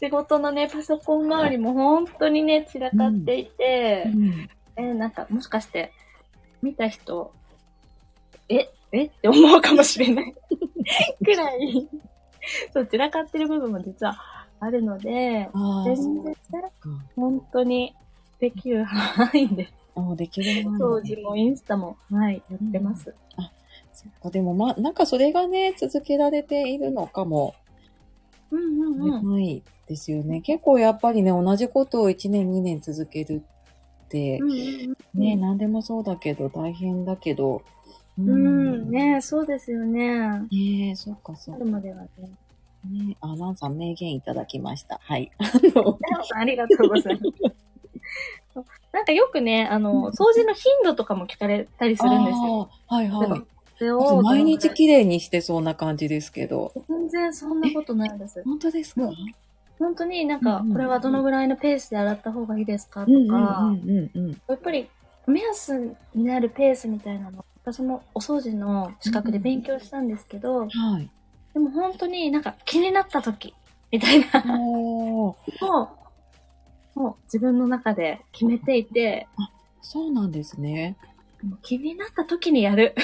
[0.00, 4.48] 仕事のね、パソコン周りも本当にね、散らかっていて、うん。
[4.76, 5.92] えーなんか、もしかして、
[6.62, 7.32] 見た人、
[8.48, 9.04] ええ？
[9.06, 10.34] って思うかもしれない。
[11.24, 11.88] くらい、
[12.72, 16.90] そう、散らかってる部分も実はあるので、ああ、全然か。
[17.16, 17.94] 本当に
[18.40, 23.14] できる範囲で、ああ、できるな掃除もインスタも、はい、やってます。
[23.92, 27.54] そっか、でもまあ、なんかそれがね、続けられているのかも
[28.50, 29.34] うんうんうん。
[29.34, 30.40] ないですよね。
[30.40, 33.42] 結構やっぱりね、同じことを1年2年続ける
[34.04, 37.62] ってう、んうんね、何でもそうだけど、大変だけど、
[38.18, 40.20] ううん、うん、ねそうですよね。
[40.20, 41.64] あねえ、そっかそっか。
[41.64, 42.08] るまではね。
[42.84, 45.00] ねあ、ランさん名言いただきました。
[45.02, 45.30] はい。
[45.38, 45.44] あ
[45.78, 45.98] の、
[46.36, 48.64] ありがとうございます。
[48.92, 52.70] なんかよくね、あの、掃除の頻度とかも聞かれたりするんですよ。
[52.86, 53.42] はいはい。
[53.78, 56.72] それを毎日綺麗にしてそうな感じですけど。
[56.88, 58.42] 全然そんなことないんです。
[58.44, 59.08] 本当ですか？
[59.78, 64.30] 本当になんかうんうん、これはどのぐらいのペースで洗った方がいいですかとうんうんか、うんうんうん。
[64.48, 64.88] やっぱり
[65.28, 71.08] 目安になるペースみたいなの、私もお掃除の資格で勉強したんですけど、はい。
[71.58, 73.52] でも本当になんか気になった時
[73.90, 75.36] みたいなのを、
[76.94, 79.26] もう自分の中で決めていて、
[79.82, 80.96] そうなんですね。
[81.42, 82.94] もう気になった時にやる。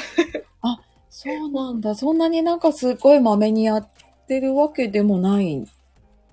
[1.10, 1.94] そうなんだ。
[1.96, 3.88] そんなになんかすごいまめにやっ
[4.28, 5.68] てるわけでもないん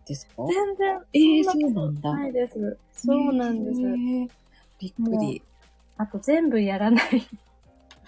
[0.07, 0.43] ですか？
[0.47, 2.77] 全然、えーそうなんだないです。
[2.93, 3.79] そうなんです。
[3.81, 4.29] へー
[4.79, 5.41] びっくり。
[5.97, 7.27] あと全部やらない。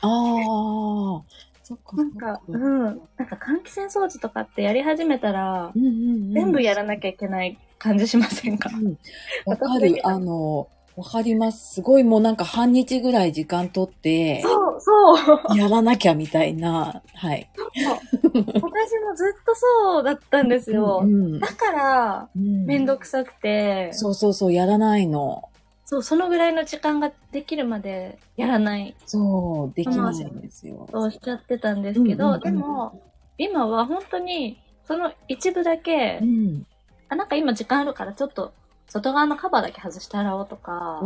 [0.01, 1.21] ああ、
[1.63, 1.95] そっか。
[1.95, 2.83] なんか、うん。
[2.83, 5.91] なんか換気扇掃除とかってやり始めたら、うんうんう
[6.29, 8.97] ん、全部やらなきゃいけない感じしませんか、うん
[9.45, 9.99] わかる。
[10.03, 11.75] あの、わかります。
[11.75, 15.57] すごいもうなんか半日ぐらい時間とって、そう、そう。
[15.57, 17.49] やらなきゃみたいな、はい。
[17.55, 21.01] 私もずっとそうだったんですよ。
[21.03, 25.49] うんだから、うんめんどくさくて、そうそうそう、やらないの。
[25.93, 30.87] そう、そのぐらいの時間ができるまでやらないそう、できないんですよ。
[30.91, 33.01] としちゃってたんですけど、うんうんうんでも、
[33.37, 36.65] 今は本当に、その一部だけ、うん。
[37.09, 38.53] あ、なんか今時間あるからちょっと、
[38.87, 40.99] 外側のカバーだけ外して洗おうとか。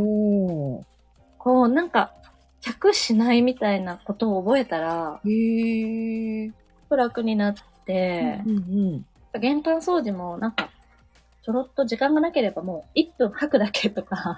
[1.38, 2.14] こう、なんか、
[2.62, 6.52] 100しないみたいなことを覚えたら、へー。
[6.90, 8.58] 楽になってう、ん
[9.34, 9.40] うん。
[9.42, 10.70] 玄関掃除もなんか、
[11.48, 14.38] ちょろっと時間がなければもう1分吐くだけとか。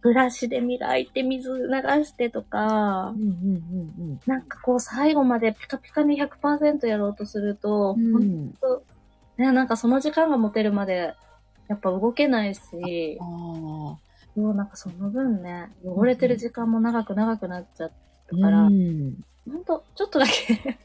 [0.00, 1.66] ブラシで磨いて水流
[2.04, 3.56] してとかうん、うん
[4.00, 8.08] うんなんかこう最後までピカピカに100%やろうとすると、うん。
[8.08, 8.52] うほんん。
[9.36, 11.12] ね、なんかその時間が持てるまで、
[11.68, 12.60] やっぱ動けないし
[13.20, 13.26] あ、あ。
[13.26, 14.00] も
[14.36, 17.90] うなんかその分ね、汚れてる時間も長く長くなっちゃっ
[18.28, 19.14] たうから、ん。
[19.50, 20.78] ほんと、ちょっとだけ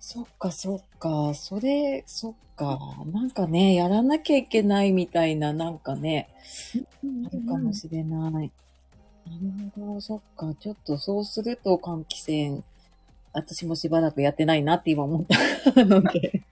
[0.00, 1.34] そっかそっか。
[1.34, 2.78] それ、そっか。
[3.12, 6.30] なんかね、やらなきゃいけないみたいな、なんかね、
[7.04, 8.50] あるかもしれない。
[9.26, 10.54] なるほど、そっか。
[10.58, 12.64] ちょっとそうすると換気扇、
[13.34, 15.26] 私もしばらくやってないなって今思っ
[15.74, 16.44] たので、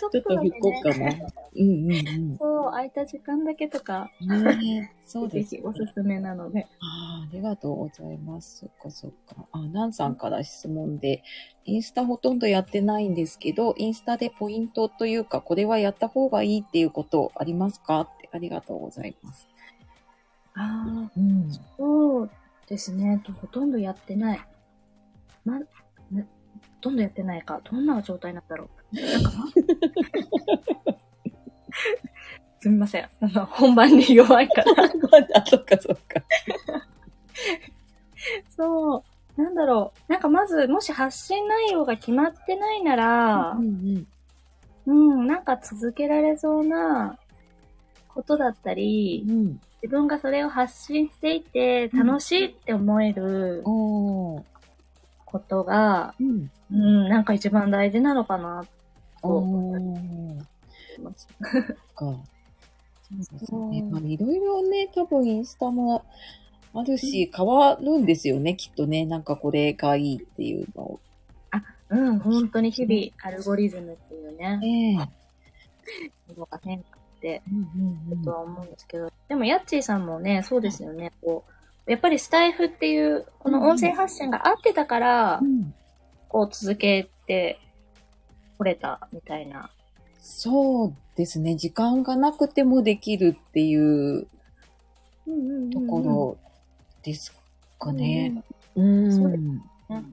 [0.00, 1.06] ちょっと引っこうかな。
[1.56, 1.94] うんう
[2.34, 4.60] んそう、空いた時間だけとか、うん。
[4.60, 5.74] ねえ、そうぜですよね。
[5.76, 6.66] ひおすすめなので。
[6.80, 8.60] ああ、ありがとうございます。
[8.60, 9.46] そっかそっか。
[9.52, 11.22] あ、ナンさんから質問で、
[11.64, 18.00] インスタほとんどやってないんですけど、インスタでポイントというか、これはやった方がいいっていうことありますか？
[18.00, 19.48] ってありがとうございます。
[20.54, 21.50] ああ、うん。
[21.76, 22.30] そう
[22.66, 23.20] ですね。
[23.24, 24.40] とほとんどやってない。
[25.44, 25.66] ま、ね、
[26.12, 26.26] ほ
[26.80, 27.60] とんどやってないか。
[27.64, 28.68] どんな状態なんだろう。
[28.92, 29.30] なんか、
[32.60, 33.04] すみません。
[33.04, 34.84] あの、本番に弱いから。
[34.84, 36.22] あ、そっかそっか。
[38.56, 39.42] そう。
[39.42, 40.12] なんだろう。
[40.12, 44.06] なんかまず、もし発信内容が決まってないならう、ん
[44.86, 47.18] うん、なんか続けられそうな
[48.08, 49.60] ことだったりう、ん。
[49.82, 53.62] 自分がそれを発信していて楽しいって思える。
[53.64, 56.50] ことが、うん。
[56.72, 59.28] うん、なんか一番大事なのかなおー。
[59.28, 59.76] 思
[60.98, 61.28] います。
[61.94, 62.00] か。
[62.00, 62.16] そ
[63.14, 63.82] うですね。
[63.82, 66.04] まあ、いろいろね、多分インスタも
[66.74, 69.04] あるし、変わるんですよね、きっとね。
[69.04, 71.00] なんかこれがいいっていうのを。
[71.90, 77.42] うん、本当に日々アルゴリズムっていうね、ええのが変化って
[78.12, 81.44] うとは思うんですけど、でもヤッチーさんもね、そうですよね、こ
[81.86, 85.74] う、やっぱりスタイフっていう、この音声発信が合ってたからう、ん。
[86.30, 87.58] こう続けて
[88.60, 89.70] これたみたいな。
[90.20, 91.56] そうですね。
[91.56, 94.26] 時間がなくてもできるっていう
[95.72, 96.36] ところ
[97.02, 97.34] です
[97.78, 98.44] かね。
[98.76, 99.16] うん。
[99.16, 99.42] そうです
[99.88, 100.12] なん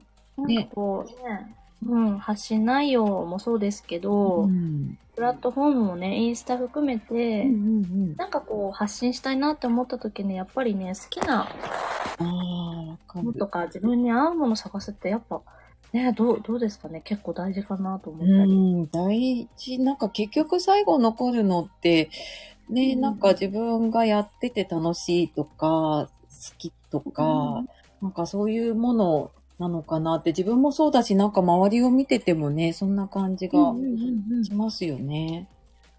[0.64, 1.54] かこうね、
[1.86, 4.96] うん、発信内容もそうですけど、うん。
[5.14, 7.54] プラットフォームもね、インスタ含めて、うんう
[7.86, 11.50] んなんかこう発信したいなって思った時に、やっぱりね、好きな。
[12.18, 15.42] ものとか自分に合うもの探すってやっぱ、
[15.92, 18.52] ね、どう、どうですかね結構大事かなと思ったうり。
[18.52, 19.78] ん、大事。
[19.78, 22.10] なんか結局最後残るのって、
[22.68, 27.68] ね、うんなんか自分がやってて楽しいとか、好きとか、うん
[28.00, 35.48] なんかそういうものなのかなって、自分もそうだし、なんか周りを見ててもね、そんな感じがうんうんうんうんしますよね。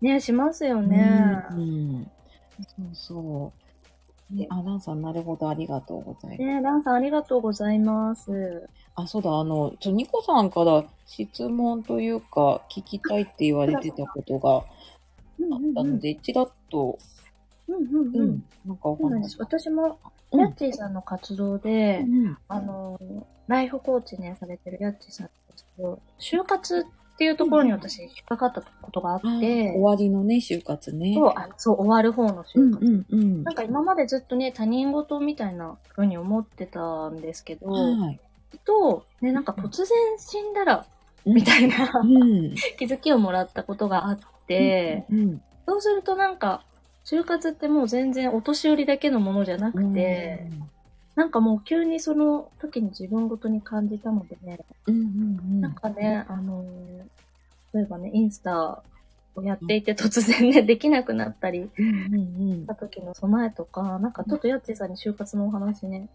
[0.01, 0.97] ね、しますよね。
[1.51, 1.59] うん。
[1.59, 1.61] う
[2.03, 2.11] ん
[2.57, 3.68] そうそう。
[4.31, 6.41] ね、あ、ランさん、なるほど、ありがとうございます。
[6.43, 8.69] ね、ランさんありがとうございます。
[8.95, 14.63] あ、そうだ、あの、ちょ、ニコさんから質問というか、聞きたいって言われてたことがあっ
[15.73, 16.99] たので、ちらっと、
[17.67, 18.15] うんうんうん。
[18.15, 19.09] うん、なんかお。
[19.09, 19.37] 話。
[19.39, 19.95] 私も、うん
[20.31, 22.99] ヤッチーさんの活動で、うんあの、
[23.47, 26.85] ライフコーチね、されてるヤッチーさんですけど、就活
[27.19, 31.15] っていうところに私引っかかったことがあっあて、終わりのね、就活ね。
[31.15, 32.85] そう、あそう、終わる方のうん就活。
[32.85, 38.19] うんうんなんか今までずっとね、他人事みたいな風に思ってたんですけど、はい。
[38.63, 40.85] と、ね、なんか突然死んだら、
[41.25, 42.55] みたいなうん。
[42.79, 45.41] 気づきをもらったことがあって、うん。
[45.67, 46.63] そうするとなんか、
[47.03, 50.47] 就活ってもう全然お年寄りだけのものじゃなくて、
[51.19, 54.57] なんかもう急にその時に自分ごとに感じたのでね、
[54.87, 55.05] うんうんう
[55.55, 55.61] ん。
[55.61, 56.67] なんかね、あのー
[57.73, 58.81] 例えばね、インスタ
[59.35, 66.07] をやっていて突然ね、できなくなったりした時の備えとか、なんかちょっとやっちーさんに就活のお話ね、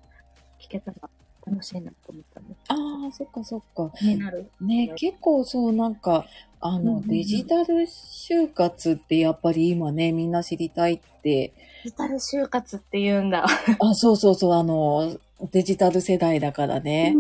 [0.59, 1.11] 聞けたら
[1.47, 2.75] 楽しいなと思ったんであ
[3.09, 3.91] あ、そっかそっか。
[3.99, 4.51] 気になる。
[4.61, 6.27] ね、結構そうなんか、
[6.61, 11.53] あの、うんうんうんデジタル就活ってやっぱり今ね、みんな知りたいって、
[11.85, 13.45] デジタル就活って言うんだ。
[13.79, 15.17] あ、そうそうそう、あの、
[15.53, 17.15] デジタル世代だからね。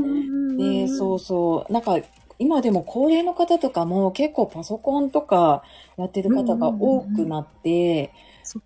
[0.56, 1.72] で、そうそう。
[1.72, 1.98] なんか、
[2.38, 5.62] 今でも高齢の方とかも結構パソコンとか
[5.96, 8.10] やってる方が多くなって、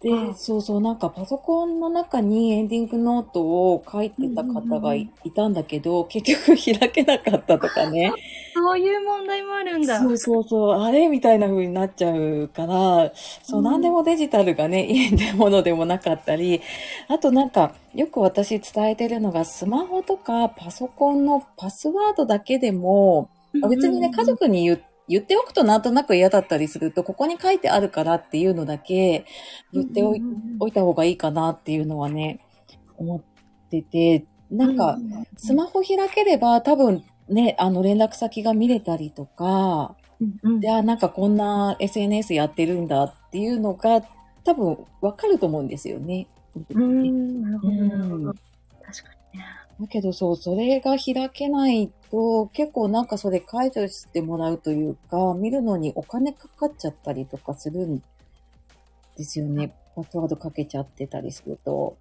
[0.00, 8.12] で、そうそう、なんかパソコンの中にエンディングノートを書いてた方がい,、たんだけど、結局開けなかったとかね。
[8.54, 10.00] そういう問題もあるんだ。
[10.00, 13.12] そうそうそう、あれみたいな風になっちゃうから、
[13.42, 13.64] そう、うん。
[13.64, 16.60] なんでもデジタルがね、家でものでもなかったり、
[17.06, 23.30] あとなんか、よく私伝えてるのが、スマホとかパソコンのパスワードだけでも、
[23.68, 24.78] 別にね、家族に言っ
[25.08, 29.24] 言っておくとなんとなく嫌だったりすると、ここに書いてあるからっていうのだけ
[29.72, 30.22] 言っておい,、
[30.60, 32.40] おいた方がいいかなっていうのはね、
[32.96, 33.20] 思っ
[33.70, 34.98] てて、なんか、
[35.36, 39.96] スマホ開ければ多分ね、あの連絡先が見れたりとか、
[40.60, 44.02] で、あ、なんかこんな SNS やってるんだっていうのが
[44.44, 46.26] 多分わかると思うんですよね。
[46.70, 47.58] うん、なる
[48.08, 48.34] ほど。
[48.82, 49.44] 確かにね。
[49.80, 58.02] だけどそう、それが開けないと、結構なんかそれ解除してもらうというか、見るのにお金かかっちゃったりとかするん
[59.16, 59.74] ですよね。
[59.94, 61.96] パスワードかけちゃってたりすると。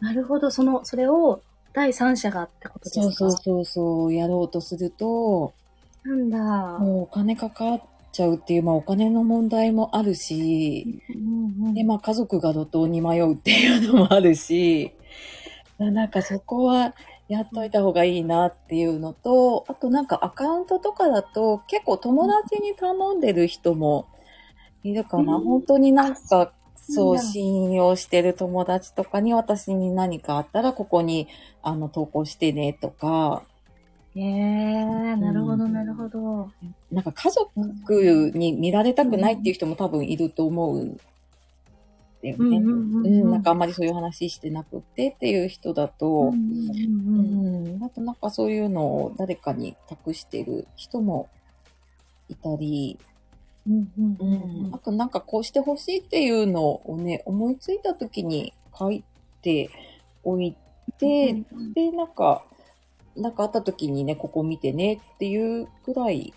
[0.00, 1.40] なるほど、その、それを
[1.72, 3.02] 第三者がってことですか？
[3.02, 5.54] そうそうそうそう、やろうとすると、
[6.02, 6.38] なんだ。
[6.78, 14.92] もうお金かかっちゃうっていう、まあお金の問題もあるし、うんうんで、まあ家族が路頭に迷うっていうのもあるし、
[15.78, 16.94] なんかそこは
[17.28, 24.06] やっといた方がいいなっていうのと、あとなんかアカウントとかだと結構友達に頼んでる人も
[24.82, 25.36] いるかな。
[25.36, 31.28] うん本当になんか、そう、うん信用してる友達とかに私に何かあったらここに
[31.62, 33.42] あの投稿してねとか、
[34.14, 36.50] へえなるほど、なるほど。
[36.92, 41.00] なんか家族に見られたくないっていう人も多分いると思うん
[42.24, 42.56] だよね。
[42.56, 51.28] うんうんなんかあんまりそういう話してなくてっていう人だと、うんあとなんかそういうのを誰かに託してる人も
[52.28, 52.98] いたり、
[53.68, 59.04] うん、あとなんかこうしてほしいっていうのをね、思いついた時に書い
[59.42, 59.70] て
[60.22, 60.56] おい
[60.98, 61.34] て、
[61.74, 62.44] で、なんか、
[63.16, 66.32] なんかあった時にね、ここ見てねっていうくらい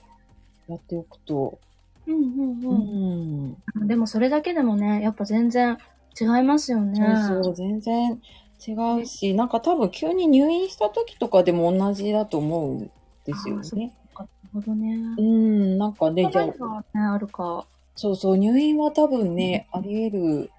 [0.68, 1.60] やっておくと、
[2.08, 5.78] うんうんううんん、でもそれだけでもね、やっぱ全然
[6.20, 6.96] 違いますよね。
[6.96, 8.22] そうそう、全然
[8.66, 12.92] 違うし、なんか多分急に入院した時とかでも同じだと思うん
[13.26, 13.94] ですよね。
[14.16, 14.96] なるほどね。
[15.18, 17.66] うん、なんかね、じゃ何あ、がね、あるか。
[17.96, 20.52] そうそう、入院は多分ね、あり得る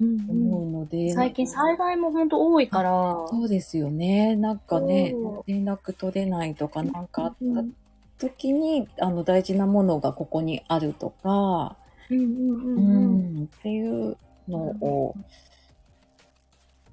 [0.00, 3.26] うんと思うので、最近災害も本当多いから。
[3.28, 4.36] そうですよね。
[4.36, 5.14] なんかね
[5.46, 7.83] 連絡取れないとかなんかあっうんた
[8.18, 11.76] 時に、あの、大事なものがここにあるとか、
[12.10, 13.42] うんうんううんうん。
[13.42, 14.16] ん、っていう
[14.48, 15.14] のを、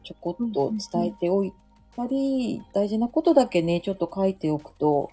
[0.04, 1.54] ちょこっと伝えておい
[1.96, 5.12] たり、大事なことだけね、ちょっと書いておくと、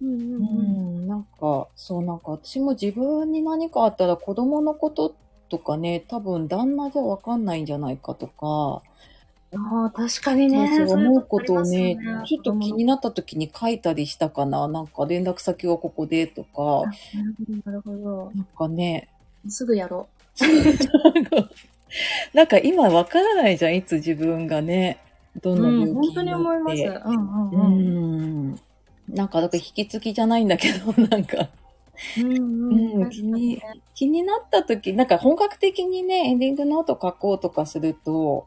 [0.00, 5.14] ううんうんうんん、なんか、そう、なんか私も自分に何かあったら子供のこと
[5.48, 8.82] とかね、多分旦那じゃわかんないんじゃないかとか、
[9.54, 10.68] ああ、確かにね。
[10.76, 14.68] そうそうい思うことをねありますちょっと気になった時に書いたりしたかな。
[14.68, 16.84] なんか連絡先はここでとか、
[17.64, 18.32] なるほど。
[18.34, 19.08] なんかね、
[19.48, 20.08] すぐやろ
[22.34, 24.98] なんか今わからないじゃん、いつ自分がね、
[25.40, 25.58] どう。
[25.58, 26.82] んなうん、本当に思います。
[26.82, 28.50] うんうんううん。
[28.50, 28.60] ん。
[29.08, 31.48] なんか、だから引き継ぎじゃないんだけど、 なんか、
[32.18, 32.38] うんう
[32.98, 33.10] んうん。
[33.10, 33.60] 気に
[33.94, 38.46] 気になった時、なんか本格的にね、エンディングノート書こうとかすると、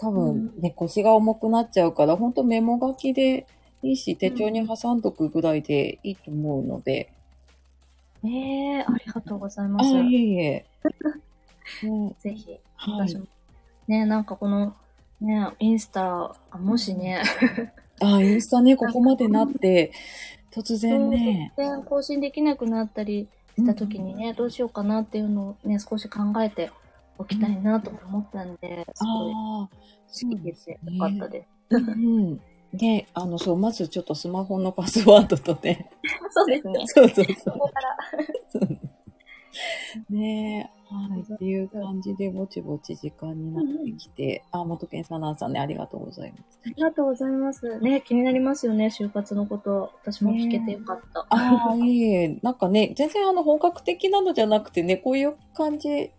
[0.00, 3.46] 多分ね、腰が重くなっちゃうから、本当メモ書きで
[3.82, 7.12] いいし、手帳に挟んどくぐらいでいいと思うので。
[8.24, 8.28] え
[8.78, 9.90] えありがとうございまあ、す。
[9.90, 10.66] いえいえ。
[11.82, 13.22] ね ぜひ、はい。
[13.88, 14.74] ね、なんかこの、
[15.20, 17.22] ね、インスタ、あもしね、
[18.00, 19.92] あ、インスタね、ここまでなって、
[20.50, 21.52] 突然ね。
[21.56, 23.28] 突然更新できなくなったり
[23.58, 26.70] した時にね、どうしようかなっていうのをね、少し考えて
[27.20, 29.68] おきたいなと思ったんで、すごい好
[30.08, 31.76] きですよかったです。
[31.76, 32.40] うん。
[32.72, 35.90] で、あの、そう、まずちょっとスマホのパスワードとね。
[36.30, 36.74] そうですね。
[36.86, 37.96] そうそうそそこから。
[40.08, 40.14] う。
[40.14, 41.20] ねえ、はい。
[41.20, 46.60] っていう感じで、ぼちぼち時間になってきて、あ、元健さん、なんさんね、ありがとうございます。
[46.64, 47.80] ありがとうございます。
[47.80, 49.92] ね、気になりますよね、就活のこと。
[50.02, 51.26] 私も聞けてよかった。
[51.28, 56.12] ああ、いえいえ、なんかね、全然あの、本格的なのじゃなくてね、こういう感じ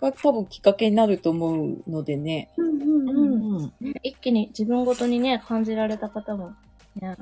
[0.00, 2.50] が多分きっかけになると思うのでね。
[2.56, 3.72] うんうんうん。
[4.02, 6.52] 一気に自分ごとにね、感じられた方も、
[6.96, 7.16] ね、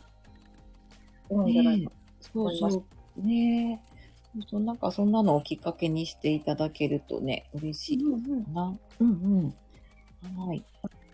[1.29, 1.93] 多いんじゃないか。
[2.20, 2.85] そうそ
[3.16, 3.20] う。
[3.20, 3.89] ねえ。
[4.49, 8.79] そうなんかそんなのをきっかけにしていただけるとね、嬉しいうんうんかな。
[9.01, 9.55] うん
[10.26, 10.47] うん。
[10.47, 10.62] はい。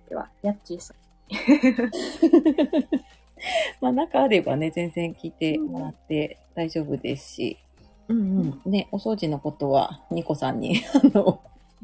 [0.09, 0.97] では、やっちーさん。
[3.81, 7.59] まあ、中あればね、全然聞いてもらって大丈夫ですし、
[8.09, 8.71] うんうん。
[8.71, 11.41] ね、お掃除のことは、ニコさんに、あの、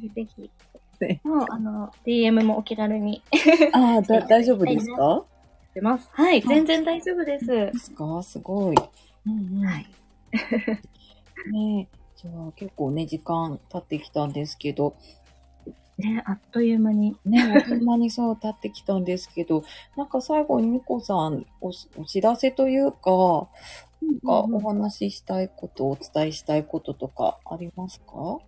[0.09, 0.51] ぜひ。
[1.01, 3.23] ねもう、あの、DM もお気軽に
[3.73, 5.25] ああ、だ、大丈夫ですか？
[5.75, 6.09] 出ます。
[6.13, 7.47] はい、全然大丈夫です。
[7.47, 8.23] ですか？
[8.23, 8.77] すごい。
[9.27, 9.65] うんうん。
[9.67, 9.87] はい。
[11.53, 14.95] ねじゃあ結構ね、時間経ってきたんですけど、
[15.97, 17.17] ね、あっという間に。
[17.25, 19.65] ね、あっという間にそう経ってきたんですけど、
[19.97, 23.49] なんか最後にニコさんおしお知らせというか、
[24.03, 28.39] なんかお話ししたいこと、お伝えしたいこととかありますか？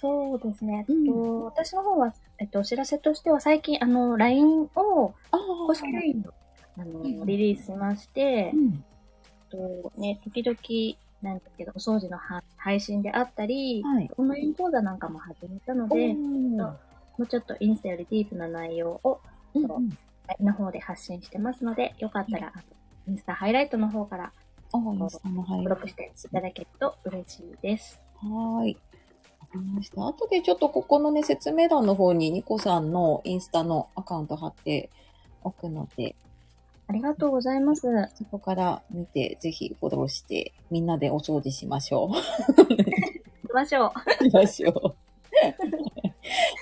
[0.00, 0.86] そうですね。
[0.88, 6.32] えうんっと、私の方は、えっと、お知らせとしては、最近、あの、LINE を、公式 LINE を、
[6.80, 8.84] あの、うんリリースしましてう、ん。
[9.52, 19.20] えっと、ね、時々、なんだけど、お掃除のは配信であったり、はいオンライン講座なんかも始めたので、うんもうちょっとインスタよりディープな内容を、
[19.52, 19.98] LINE
[20.40, 22.52] の方で発信してますので、よかったら、
[23.08, 24.32] インスタハイライトの方から
[24.72, 28.00] 登録していただけると嬉しいです。
[28.22, 28.78] はーい。
[29.56, 30.06] ました。
[30.06, 34.90] 後でちょっとここのね、説明欄の方にニコさんのインスタのアカウント貼って
[35.42, 36.14] おくので、
[36.88, 37.82] ありがとうございます。
[38.14, 42.16] そこから見て、ぜひフォローして、みんなでお掃除しましょう。
[42.16, 44.24] 行きましょう。
[44.24, 44.94] しましょう。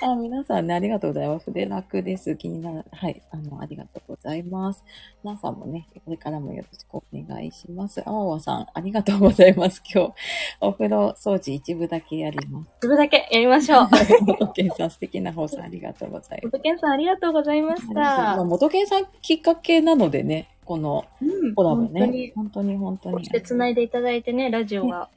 [0.05, 1.47] あ、皆さんね、ありがとうございます。
[1.47, 2.37] 筆楽です。
[2.37, 2.85] 気になる。
[2.93, 3.23] はい。
[3.31, 4.83] あの、ありがとうございます。
[5.23, 8.03] 皆さんもね、これからもよろしくお願いします。
[8.05, 9.81] あわわさん、ありがとうございます。
[9.93, 10.15] 今日、
[10.61, 12.69] お風呂掃除一部だけやります。
[12.83, 13.89] 自分だけやりましょう。
[14.27, 16.53] 元健さん、素敵な放送ありがとうございます。
[16.53, 18.45] 元健さんありがとうございましまあ、た。
[18.45, 22.33] 元健さんきっかけなのでね、このうんコラボ本当にね。
[22.35, 23.15] 本当に本当に。
[23.15, 25.09] こうして繋いでいただいてね、ラジオが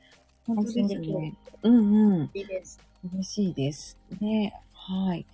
[0.45, 1.34] 本当です配信できるね。
[1.64, 2.30] うんうん。
[2.36, 2.80] いいです。
[3.12, 3.97] 嬉しいです。
[4.22, 4.53] ね。
[4.74, 5.26] はい。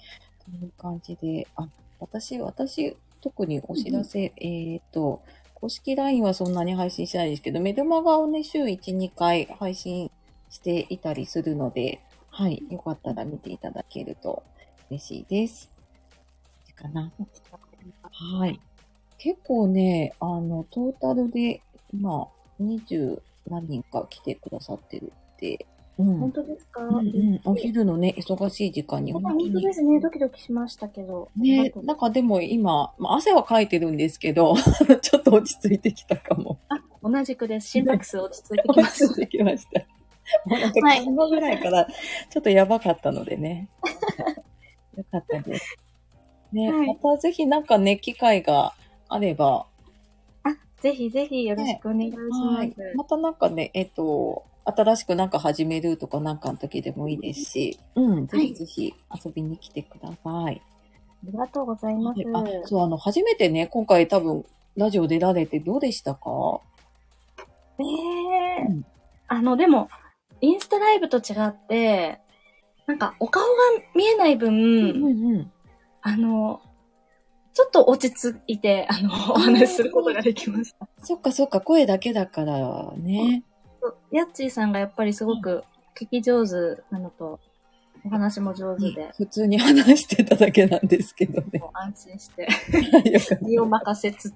[0.46, 1.68] という感じで、あ、
[2.00, 2.96] 私、私、
[3.26, 5.24] 特にお知らせ、えっ、と、
[5.56, 10.12] 公式 LINE はそんなに配信してないですけど、メルマガをね、週1、2回配信
[10.52, 12.62] していたりするので、はい。
[12.70, 14.44] よかったら見ていただけると
[14.92, 15.72] 嬉しいです。
[16.76, 17.12] かな。
[18.12, 18.60] はい。
[19.18, 22.28] 結構ね、あの、トータルで、今、
[22.62, 25.66] 20何人か来てくださってるって、
[25.98, 26.18] うん。
[26.20, 29.74] 本当ですか、うんうん、お昼のね、忙しい時間に本本当に当で。
[29.74, 30.00] すね。
[30.00, 31.30] ドキドキしましたけど。
[31.38, 34.56] ね、あなんかでも今、まあ、汗はかいてるんですけど、
[35.02, 36.60] ちょっと落ち着いてきたかも。
[36.70, 37.70] あ、同じくです。
[37.70, 39.08] 心拍数落ち着いてきま落す。
[39.08, 39.80] ち着いてきました。
[40.46, 43.70] もうなんかはい昨日ぐらいからちょっとやばかったのでね。
[44.98, 45.78] よかったです。
[46.52, 48.74] ね、はいまたぜひなんかね、機会が
[49.08, 49.68] あれば、
[50.44, 52.42] あ、ぜひぜひよろしくお願いします。
[52.58, 52.76] はい。
[52.96, 58.94] またなんかね、えっと、新しくなんか始めるとかなんかの時でもいいですし、うん、ぜひぜひ
[59.24, 60.62] 遊びに来てください。
[60.62, 62.22] ありがとうございます。
[62.34, 64.46] あ、そう、あの、初めてね、今回多分、
[64.76, 66.60] ラジオ出られてどうでしたか？
[67.80, 68.86] ええうん
[69.28, 69.90] あの、でも、
[70.42, 72.20] インスタライブと違って、
[72.86, 73.50] なんか、お顔が
[73.96, 75.52] 見えない分、うん。
[76.04, 76.62] あの、
[77.54, 80.88] ちょっと落ち着いて、あの、お話しすることができました。
[81.02, 83.44] そっかそっか、声だけだからね。
[84.12, 85.64] ヤッチーさんがやっぱりすごく
[86.00, 87.40] 聞き上手なのと、
[88.06, 91.60] お話も上手で、普通に話してただけなんですけどね。
[91.60, 92.48] もう安心して、
[93.42, 94.36] 身を任せつつ、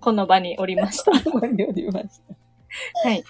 [0.00, 1.12] この場におりました。
[1.12, 1.30] た。
[1.30, 3.08] ここにおりました。
[3.08, 3.22] はい。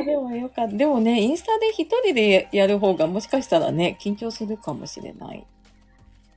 [0.00, 0.76] あでもよかった。
[0.76, 5.46] でもね、インスタで一人でやる方がもしかしたらね、緊張するかもしれない。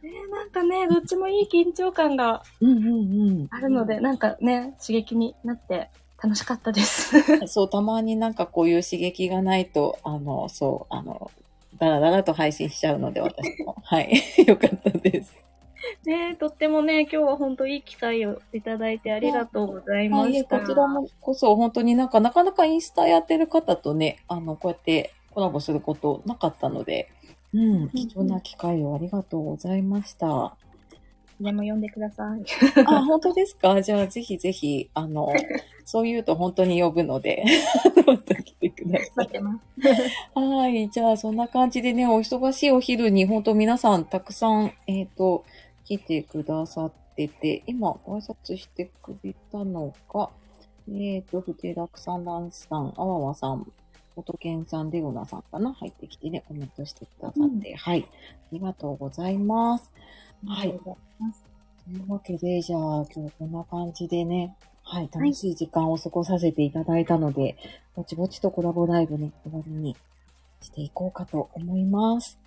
[0.03, 3.47] ねなんかね、どっちもいい緊張感がうんうんうん。
[3.49, 5.89] あるので、なんかね、刺激になって
[6.23, 7.15] 楽しかったです。
[7.47, 11.31] そう、たまになんかこういう刺激がないと、あの、そう、あの、
[11.79, 13.75] だらだらと配信しちゃうので、私も。
[13.83, 14.21] はい。
[14.45, 15.35] よかったです。
[16.05, 20.59] ねとってもね、今日は本当いい機会をいただいてありがとうございまはい、した。
[20.59, 27.09] こちらもこそ、本当になんか、なかなかインスタやってる方とね、あの、こうやってコラボすることなかったので、
[27.53, 30.55] うん、貴重な機会をありがとうございました。
[31.41, 32.43] でも読んでください。
[32.85, 33.81] あ、本当ですか？
[33.81, 35.29] じゃあ、ぜひぜひ、あの、
[35.85, 37.43] そう言うと本当に呼ぶので、
[38.05, 39.11] また来てください。
[39.15, 39.89] 待ってます。
[40.39, 40.89] はい。
[40.89, 45.43] じゃあ、そんな感じでね、お忙しいお昼に、本当皆さんたくさん、えっ、と、
[45.85, 50.29] 来てくださってて、今、ご挨拶してくれたのが、
[50.93, 53.71] えっ、と、ふてらくさん、ランさん、あわわさん、
[54.15, 55.73] 元健さん、レオナさんかな？
[55.73, 58.05] 入ってきてね、コメントしてくださって、はい。
[58.11, 58.15] あ
[58.51, 59.89] りがとうございます。
[60.47, 62.79] はいというわけで、じゃあ、
[63.13, 67.57] 今日こんな感じでね、はい、楽しい時間を過ごさせていただいたので、
[67.95, 69.95] ぼちぼちとコラボライブね、終わりに
[70.61, 72.39] していこうかと思います。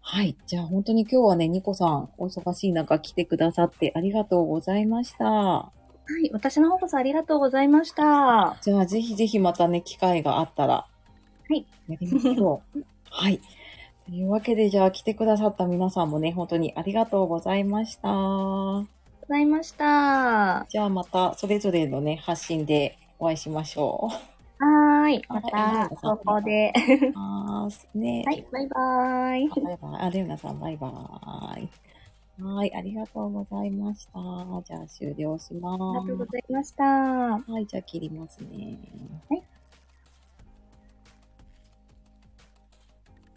[0.00, 0.36] はい。
[0.46, 5.24] じゃあ本当に今日はね、ニコさん、お忙しい中来てくださってありがとうございました。
[5.24, 5.70] は
[6.22, 6.30] い。
[6.32, 8.56] 私の方こそありがとうございました。
[8.62, 10.88] じゃあぜひぜひまたね、機会があったら、は
[11.54, 11.66] い。
[11.88, 12.84] やりましょう。
[13.10, 13.40] はい。
[14.12, 18.10] というわけで、じゃあ来てくださった皆さんもね、本当にありがとうございました。
[18.10, 18.84] ご
[19.26, 20.66] ざいました。
[20.68, 24.10] じゃあまたそれぞれのね、発信でお会いしましょ
[24.60, 24.62] う。
[24.62, 25.22] はーい。
[25.30, 26.74] まはいた、投稿で。
[27.94, 28.22] ね。
[28.26, 28.46] はい。
[28.52, 29.48] バイバーイ。
[29.48, 30.02] バイバイ。
[30.02, 32.42] あ、レオナさん、バイバイ。
[32.42, 34.12] はい、ありがとうございました。
[34.66, 35.82] じゃあ終了します。
[35.82, 36.84] ありがとうございました。
[36.84, 38.76] はい、じゃあ切りますね。
[39.30, 39.42] はい